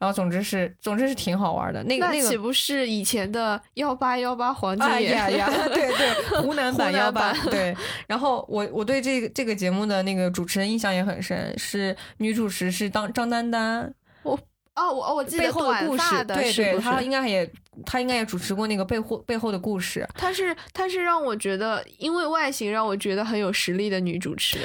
[0.00, 1.84] 然后总之是总之是挺好玩的。
[1.84, 5.14] 那个那个岂不是以前的幺八幺八黄金哎眼？
[5.14, 7.76] 呀呀， 对对，湖南 版幺八对。
[8.06, 13.92] 然后我我对这个这个节目的那个主持人印象也很深，是女主持是当张丹丹，
[14.22, 14.32] 我
[14.74, 17.46] 哦我我记得背后的故事，对对，她应该也
[17.84, 20.08] 她应该也主持过那个背后背后的故事。
[20.14, 24.58] 她是她是让我觉得，因为外形让我觉得很有实力的女主持。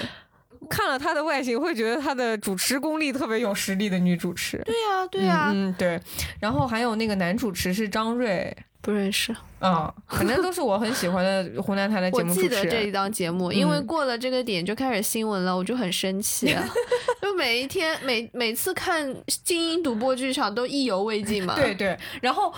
[0.66, 4.62] 看了她的外形，会觉得她的主持功力特别有实力的女主持。
[4.66, 6.00] 对呀、对呀、嗯嗯对。
[6.40, 9.36] 然后还有那个男主持是张瑞，不认识。
[9.60, 12.50] 嗯、反正都是我很喜欢的湖南台的节目主持人。
[12.50, 16.64] 记得这一档节目，因为嗯过了这个点就开始新闻了，我就很生气啊！
[17.22, 21.56] 就每一天每每次看精英独播剧场都意犹未尽嘛。
[21.56, 22.54] 对对，然后。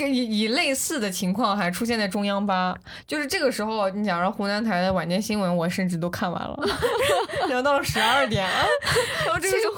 [0.00, 2.74] 跟以以类似的情况还出现在中央八，
[3.06, 6.58] 就是这个时候，你讲说湖南台的晚间新闻，我甚至都看完了，
[7.48, 8.48] 聊到了十二点，
[9.26, 9.74] 然后这个时候，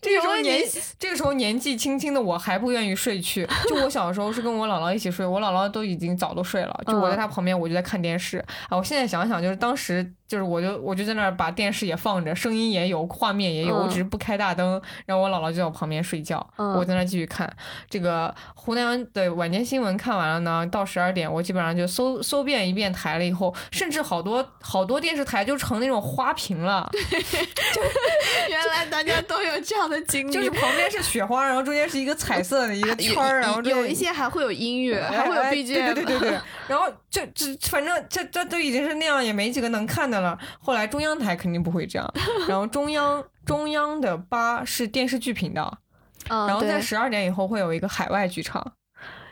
[0.00, 0.60] 这个时候年
[0.98, 8.38] 这个时候年纪轻轻的我还不愿意睡去，就我小时候是跟我姥姥一起睡，我姥姥都已经早都睡了，就我在她旁边，我就在看电视
[8.68, 8.76] 啊。
[8.76, 13.90] 我现在想想，就是当时就是我就我就在那儿把电视也放着，声音也有，画面也有，我嗯。
[13.90, 17.54] 只是不开大灯，然后我姥姥就在我旁边睡觉，嗯我在那儿继续看。
[17.90, 26.88] 这个湖南的晚间新闻看完了呢，到十二点我基本上就搜搜遍一遍台了以后，甚至好多好多电视台就成那种花屏了，
[28.48, 30.50] 原来大家都有这样的经历，就是。
[30.62, 35.64] 旁边是雪花，然后中间是一个彩色的一个圈儿，然后有一些还会有音乐，哎还会有哎 BGM。
[35.64, 40.38] 对对对对对， 然后这这反正这这都已经是那样，也没几个能看的了。
[40.60, 42.14] 后来中央台肯定不会这样，
[42.48, 45.78] 然后中央中央的八是电视剧频道，
[46.30, 48.74] 嗯，然后在十二点以后会有一个海外剧场。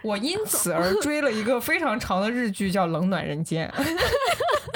[0.02, 3.72] 我因此而 追了一个非常长的日剧，叫《冷暖人间》。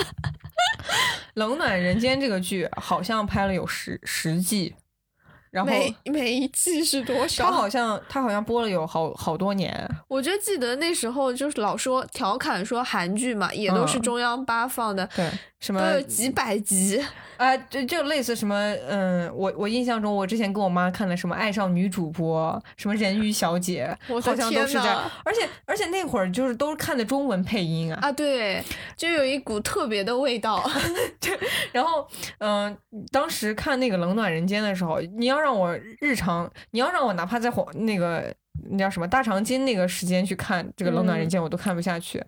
[1.34, 4.74] 冷暖人间这个剧好像拍了有十十季，
[5.55, 7.44] 然后每每一季是多少？
[7.44, 9.72] 他好像他好像播了有好好多年，
[10.09, 15.30] 我就记得那时候就是老说调侃说韩剧嘛，也都是嗯中央八放的，对，
[15.61, 17.00] 什么都有几百集。
[17.36, 18.55] 啊，这就类似什么，
[18.88, 25.11] 嗯，我我印象中，我之前跟我妈看的什么《爱上女主播》，什么《人鱼小姐 》，我好像都天是这样。
[25.24, 28.62] 而且而且那会儿就是都是看的中文配音啊，啊，对，
[28.96, 30.64] 就有一股特别的味道。
[31.72, 32.07] 然后，
[32.38, 32.76] 嗯、
[33.11, 38.34] 当时看那个《冷暖人间》的时候，你要让我日常，你要让我哪怕在黄那个
[38.70, 42.24] 那叫什么大长今那个时间去看这个《冷暖人间》，我都看不下去。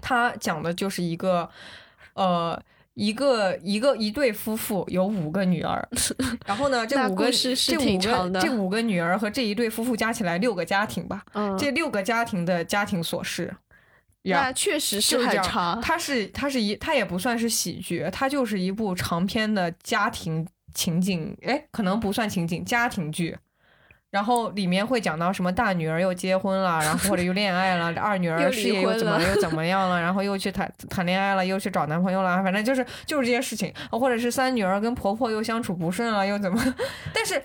[0.00, 1.48] 他讲的就是一个，
[2.14, 2.60] 呃。
[2.94, 5.82] 一个一个一对夫妇有五个女儿，
[6.44, 13.50] 然后呢，这五个是这五个这五个女儿和这一对夫妇加起来六个家庭吧，嗯这六个家庭的家庭琐事，
[14.24, 15.80] 那确实是很长。
[15.80, 23.38] 它是它是一它也不算是喜剧，它就是一部长篇的家庭情景，哎，可能不算情景，家庭剧。
[24.10, 36.74] 然后里面会讲到什么大女儿又结婚了，然后或者又恋爱了，二女 儿事业又怎么了又怎 么样了，然后又去谈谈恋爱了，又去找男朋友了，反正就是就是这些事情，或者是三女儿跟婆婆又相处不顺了，又怎么？
[37.14, 37.42] 但是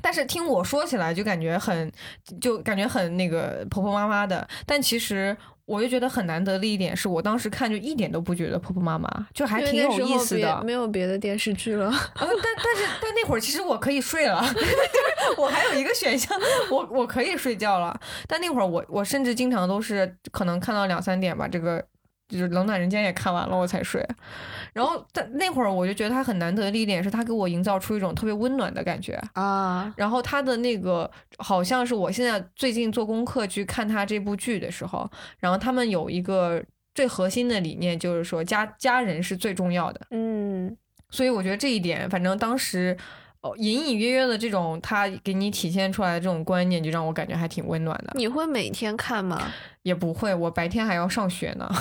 [0.00, 1.92] 但是听我说起来就感觉很，
[2.40, 5.36] 就感觉很那个婆婆妈妈的，但其实。
[5.64, 10.62] 我就觉得很难得的一点是我当时看就一点都不觉得婆婆妈妈，就还挺有意思的。
[10.64, 11.86] 没有别的电视剧了。
[11.86, 14.44] 啊，但但是但那会儿其实我可以睡了，
[15.38, 16.38] 我还有一个选项，
[16.70, 17.98] 我我可以睡觉了。
[18.26, 21.84] 但那会儿我我甚至经常都是可能看到两三点吧，这个
[22.32, 24.04] 就是《冷暖人间》也看完了我才睡。
[24.72, 29.92] 然后但那会儿我就觉得他很难得的一点是他给我营造出一种特别温暖的感觉啊。
[29.96, 31.08] 然后他的那个
[31.38, 35.08] 好像是我现在最近做功课去看他这部剧的时候，
[35.38, 36.62] 然后他们有一个
[36.94, 40.00] 最核心的理念就是说家家人是最重要的。
[40.10, 40.76] 嗯，
[41.10, 42.96] 所以我觉得这一点，反正当时。
[43.42, 48.12] 哦，隐隐约约的这种他给你体现出来的这种观念，就让我感觉还挺温暖的。
[48.14, 49.52] 你会每天看吗？
[49.82, 51.68] 也不会，我白天还要上学呢。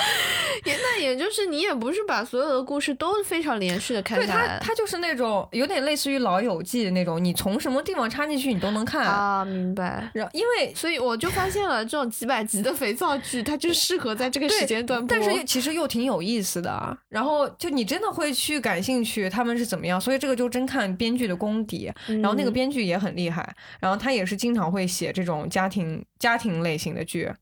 [0.64, 10.10] 也那也就是你也不是把所有的故事都非常连续的看下来他就是那种有点类似于《老友记》的那种，你从什么地方插进去你都能看啊，明白。
[10.12, 15.08] 然后因为所以我就发现了，这种几百集的肥皂剧，它就适合在这个时间段播。
[15.08, 16.98] 但是其实又挺有意思的。
[17.08, 21.90] 然后就你真的会去感兴趣他们是怎么样，所以这个就真看编剧的功底。
[22.06, 27.32] 然后那个嗯编剧也很厉害，然后他也是经常会写这种家庭家庭类型的剧。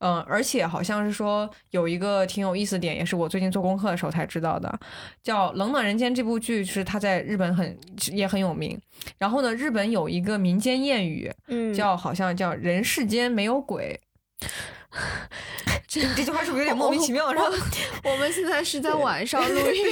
[0.00, 4.80] 嗯，而且好像是说有一个挺有意思的点，也是我最近做功课的时候才知道的，
[5.22, 7.78] 叫《冷暖人间》这部剧，是它在日本很
[8.12, 8.80] 也很有名。
[9.18, 14.00] 然后呢，日本有一个民间谚语，嗯叫好像叫“人世间没有鬼
[15.86, 17.32] ”。这这句话是不是有点莫名其妙？
[17.32, 17.52] 然 后
[18.04, 19.84] 我们现在是在晚上录音，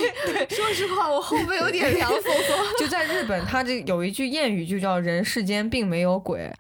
[0.48, 2.78] 说实话，我后背有点凉飕飕。
[2.78, 6.50] 就在日本，它这有一句谚语，就叫“人世间并没有鬼”，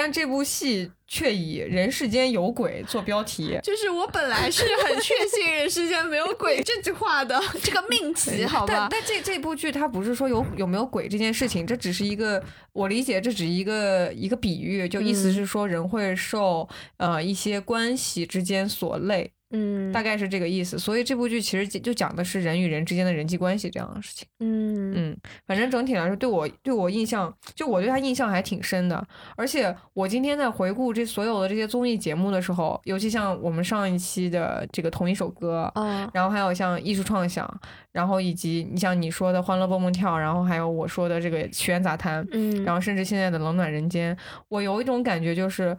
[0.00, 3.58] 但这部戏却以“人世间有鬼”做标题。
[3.64, 8.88] 就是我本来是很确信人世间没有鬼这句话的 这个命题，好吧？
[8.88, 12.40] 但但这这部剧它不是说有有没有鬼这件事情，这只是一个
[12.72, 16.68] 我理解，这只是一个一个比喻，就意思嗯是说人会受、
[16.98, 19.32] 呃一些关系之间所累。
[19.50, 24.28] 嗯，大概是这个意思，所以这部剧其实就讲的是人与人之间的人际关系这样的事情。
[24.40, 29.02] 嗯嗯，反正整体来说，对我对我印象，就我对他印象还挺深的。
[29.36, 37.48] 而且我今天在回顾这所有的这些综艺节目的时候，尤其像我们上一期的这个同一首歌，嗯然后还有像艺术创想，
[37.90, 44.14] 然后以及你像你说的欢乐蹦蹦跳，然后还有我说的这个曲苑杂谈，嗯然后甚至现在的冷暖人间，
[44.48, 45.74] 我有一种感觉就是。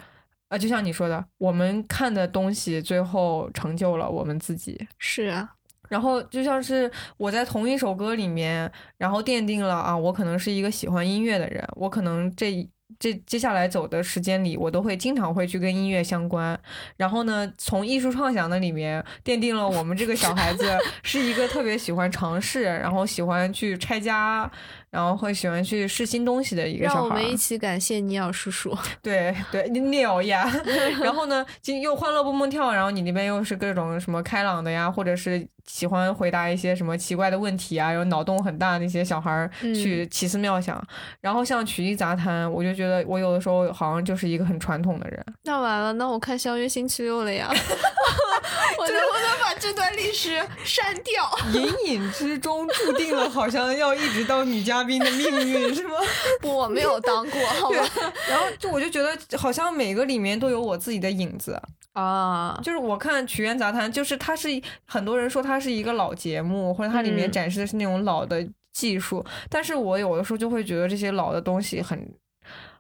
[0.50, 4.78] 呃，就像你说的，我们看的东西最后成就了我们自己。
[4.98, 5.50] 是啊，
[5.88, 16.60] 然后就像是我在同一首歌里面，然后奠定了啊，我可能是一个喜欢音乐的人，我可能这这接下来走的时间里，我都会经常会去跟音乐相关。
[16.98, 20.66] 然后呢，从艺术创想的里面奠定了我们这个小孩子
[21.04, 24.52] 是一个特别喜欢尝试，然后喜欢去拆家，
[24.90, 27.00] 然后会喜欢去试新东西的一个小孩。
[27.00, 28.76] 让我们一起感谢尼尔叔叔。
[29.02, 30.50] 对 对，鸟呀。
[31.02, 40.82] 然后呢，今又欢乐蹦蹦跳，然后你那边又是各种什么开朗的呀，或者是喜欢回答一些什么奇怪的问题啊，有脑洞很大的那些小孩去奇思妙想。
[41.22, 45.24] 然后像曲艺杂谈，我就觉得我有的时候好像就是一个很传统的人。
[45.44, 51.30] 那完了，那我看《相约星期六》了呀， 我能不能把这段历史删掉？
[51.54, 55.96] 隐隐之中注定了，好像要一直当女嘉宾的命运，是吗？
[56.42, 57.88] 不，我没有当过，好对吧？，
[58.30, 61.62] 然后就我就觉得好像每个里面都有我自己的影子。
[61.94, 64.48] 啊，就是我看《曲苑杂谈》，就是它是
[64.86, 72.10] 很多人说它是一个老节目，或者它里面嗯展示的是那种老的技术，但是我有的时候就会觉得这些老的东西很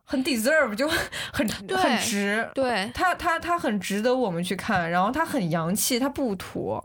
[0.05, 0.87] 很 deserve，就
[1.33, 6.81] 很很值，对它它它很值得我们去看，然后它很洋气，它不土。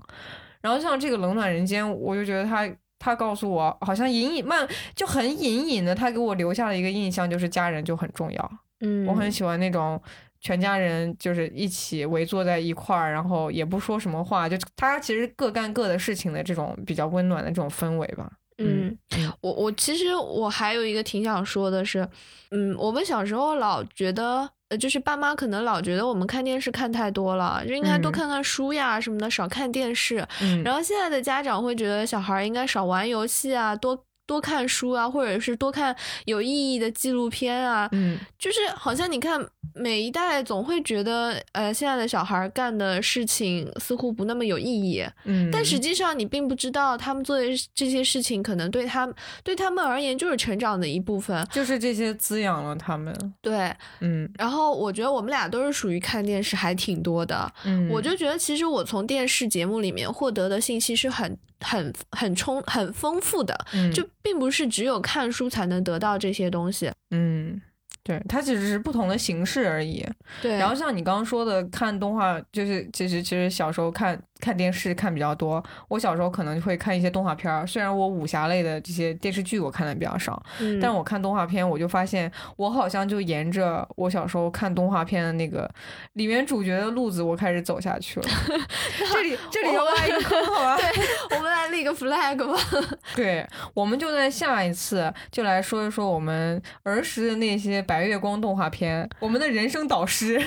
[0.60, 2.66] 然后像这个冷暖人间，我就觉得它
[3.04, 8.50] 它告诉我，好像隐隐慢就很隐隐的，他给我留下了一个印象，就是家人就很重要。
[8.80, 10.00] 嗯，我很喜欢那种
[10.40, 18.32] 全家人就是一起围坐在一块儿，然后也不说什么话，就他其实各干各的事情的这种比较温暖的这种氛围吧。
[18.56, 18.96] 嗯，
[19.42, 22.08] 我我其实我还有一个挺想说的是，
[22.52, 30.26] 嗯，我们小时候老觉得，呃，就是爸妈可能老觉得我们看电视看太多了，就应该多嗯看看书呀什么的，少看电视。
[30.40, 35.94] 嗯然后现在的家长会觉得小孩应该少玩游戏啊，多多看书啊，或者是多看
[36.24, 37.88] 有意义的纪录片啊。
[37.92, 39.44] 嗯，就是好像你看
[39.74, 45.04] 每一代总会觉得，呃，现在的小孩儿干的事情似乎不那么有意义。
[45.24, 47.44] 嗯，但实际上你并不知道他们做的
[47.74, 51.46] 这些事情，可能对他们对他们而言就是成长的一部分。
[51.50, 53.14] 就是这些滋养了他们。
[53.42, 57.52] 对，嗯然后我觉得我们俩都是属于看电视还挺多的。
[57.64, 66.92] 嗯，我就觉得其实我从电视节目里面获得的信息是很很很充很丰富的，嗯就并不是只有看书才能得到这些东西。
[67.10, 67.60] 嗯。
[68.06, 70.06] 对，它只是不同的形式而已。
[70.42, 75.62] 对，然后像你刚刚说的，看动画，就是其实其实小时候看看电视看比较多。
[75.88, 85.70] 我小时候可能会看一些动画片儿，虽然我武侠类的这些电视剧我看的比较少，嗯但我看动画片，我就发现我好像就沿着我小时候看动画片的那个
[86.14, 88.26] 里面主角的路子，我开始走下去了。
[89.12, 90.76] 这里这里要挖一个坑， 好吧？
[90.76, 92.88] 对，我们来立个 flag 吧。
[93.14, 100.42] 对，我们就在下一次就来说一说我们儿时的那些白月光动画片，我们的人生导师。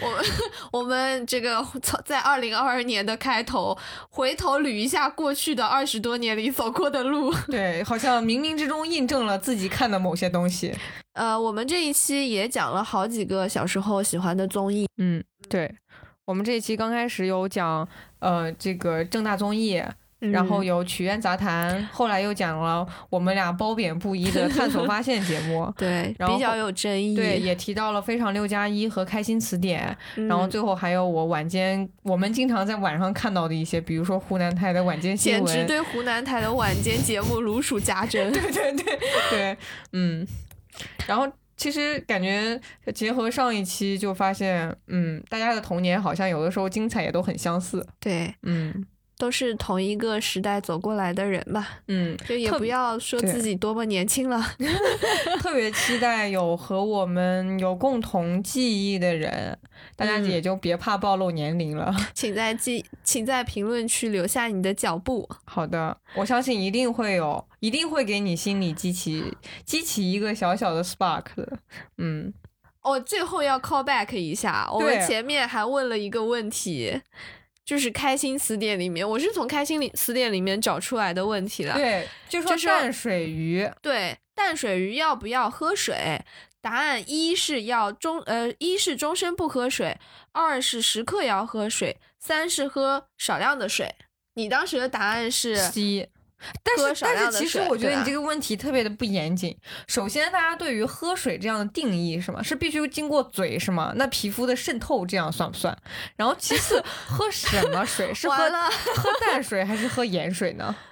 [0.00, 0.24] 我们
[0.72, 3.76] 我们这个从在二零二二年的开头，
[4.10, 7.32] 回头捋一下过去的二十多年里走过的路。
[7.48, 10.74] 对，好像冥冥之中印证了自己看的某些东西。
[11.14, 14.86] 呃，我们这一期也讲了好几个小时候喜欢的综艺。
[14.98, 15.74] 嗯，对，
[16.24, 17.88] 我们这一期刚开始有讲
[18.18, 19.82] 呃这个正大综艺。
[20.18, 27.14] 然后有曲苑杂谈，后来又讲了我们俩褒贬不一的 探索发现节目，对，然后比较有争议。
[27.14, 38.32] 对，也提到了非常六加一和开心词典，嗯然后最后还有我晚间我们经常在晚上看到的一些，比如说湖南台的晚间新闻，简直对湖南台的晚间节目如数家珍。
[38.32, 38.98] 对对对
[39.30, 39.56] 对，
[39.92, 40.26] 嗯，
[41.06, 41.30] 然后。
[41.58, 42.60] 其实感觉
[42.94, 47.84] 结合上一期就发现，嗯，大家的童年好像有的时候精彩也都很相似。
[47.98, 48.84] 对，嗯，
[49.18, 51.80] 都是同一个时代走过来的人吧。
[51.88, 54.40] 嗯，就也不要说自己多么年轻了。
[55.40, 59.58] 特别期待有和我们有共同记忆的人，
[59.96, 61.94] 大家嗯也就别怕暴露年龄了。
[62.12, 65.28] 请在记，请在评论区留下你的脚步。
[65.44, 71.58] 好的，我相信一定会有，一定会给你心里激起激起一个小小的 spark 的。
[71.98, 72.32] 嗯，
[72.82, 77.00] 哦，最后要 call back 一下，我们前面还问了一个问题，
[77.66, 81.74] 就是开心词典里面，我是从开心里词典里面找出来的问题了。
[81.74, 86.22] 对，就说是淡水鱼，对，淡水鱼要不要喝水？
[86.62, 89.98] 答案一是要终呃，一是终身不喝水，
[90.30, 93.92] 二是时刻要喝水，三是喝少量的水。
[94.34, 96.08] 你当时的答案是 C。
[96.62, 99.56] 但是但是，其实我觉得你这个问题特别的不严谨。
[99.88, 102.42] 首先，大家对于喝水这样的定义是吗？
[102.42, 103.92] 是必须经过嘴是吗？
[103.96, 105.76] 那皮肤的渗透这样算不算？
[106.16, 108.12] 然后其次， 喝什么水？
[108.14, 110.74] 是喝喝淡水还是喝盐水呢？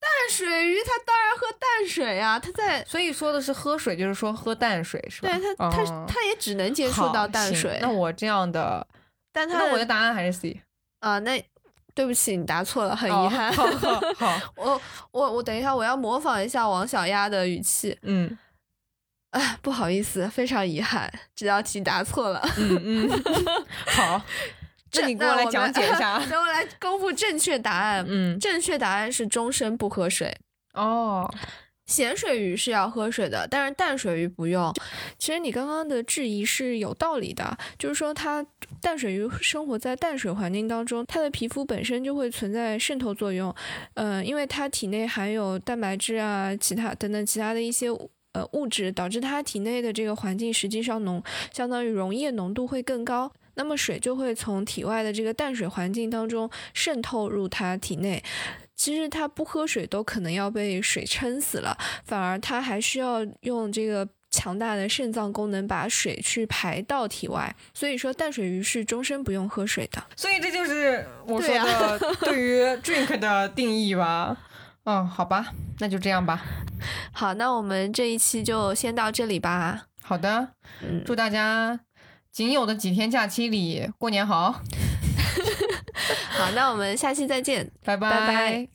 [0.00, 5.28] 淡水鱼，它当然喝淡水呀、它在所以说的是喝水，就是说喝淡水是吧？
[5.28, 7.78] 对它它哦它也只能接触到淡水。
[7.82, 8.86] 那我这样的，
[9.32, 10.62] 但它那我的答案还是 C。
[11.00, 11.44] 啊，那
[11.98, 13.52] 对不起，你答错了，很哦遗憾。
[13.52, 14.80] 好好好， 我
[15.10, 17.98] 我我等一下，我要模仿一下王小丫的语气。
[18.02, 18.38] 嗯
[19.30, 22.40] 哎，不好意思，非常遗憾，这道题答错了。
[22.56, 23.22] 嗯嗯，
[23.84, 24.22] 好，
[24.92, 26.20] 这那你给我来讲解一下。
[26.30, 28.04] 让我来公布正确答案。
[28.08, 30.32] 嗯，正确答案是终身不喝水。
[30.74, 31.28] 哦，
[31.88, 34.72] 咸水鱼是要喝水的，但是淡水鱼不用。
[35.18, 38.46] 其实你刚刚的质疑是有道理的，就是说它
[38.80, 43.52] 淡水鱼生活在淡水环境当中，它的皮肤本身就会存在渗透作用，
[43.94, 47.88] 嗯、因为它体内含有蛋白质啊、其他等等其他的一些。
[48.32, 51.20] 呃，物质导致它体内的这个环境实际上浓，
[51.50, 58.22] 相当于溶液浓度会更高，那么水就会从体外的这个淡水环境当中渗透入它体内。
[58.78, 67.54] 其实它不喝水都可能要被水撑死了反而它还需要用这个强大的肾脏功能把水去排到体外。
[67.74, 70.02] 所以说淡水鱼是终身不用喝水的。
[70.14, 74.36] 所以这就是我说的 对于 drink 的定义吧。
[74.84, 76.42] 嗯好吧那就这样吧
[77.12, 79.86] 好那我们这一期就先到这里吧。
[80.02, 80.50] 好的
[81.04, 81.80] 祝大家
[82.30, 84.62] 仅有的几天假期里过年好。
[86.30, 87.70] 好那我们下期再见。
[87.84, 88.68] 拜拜。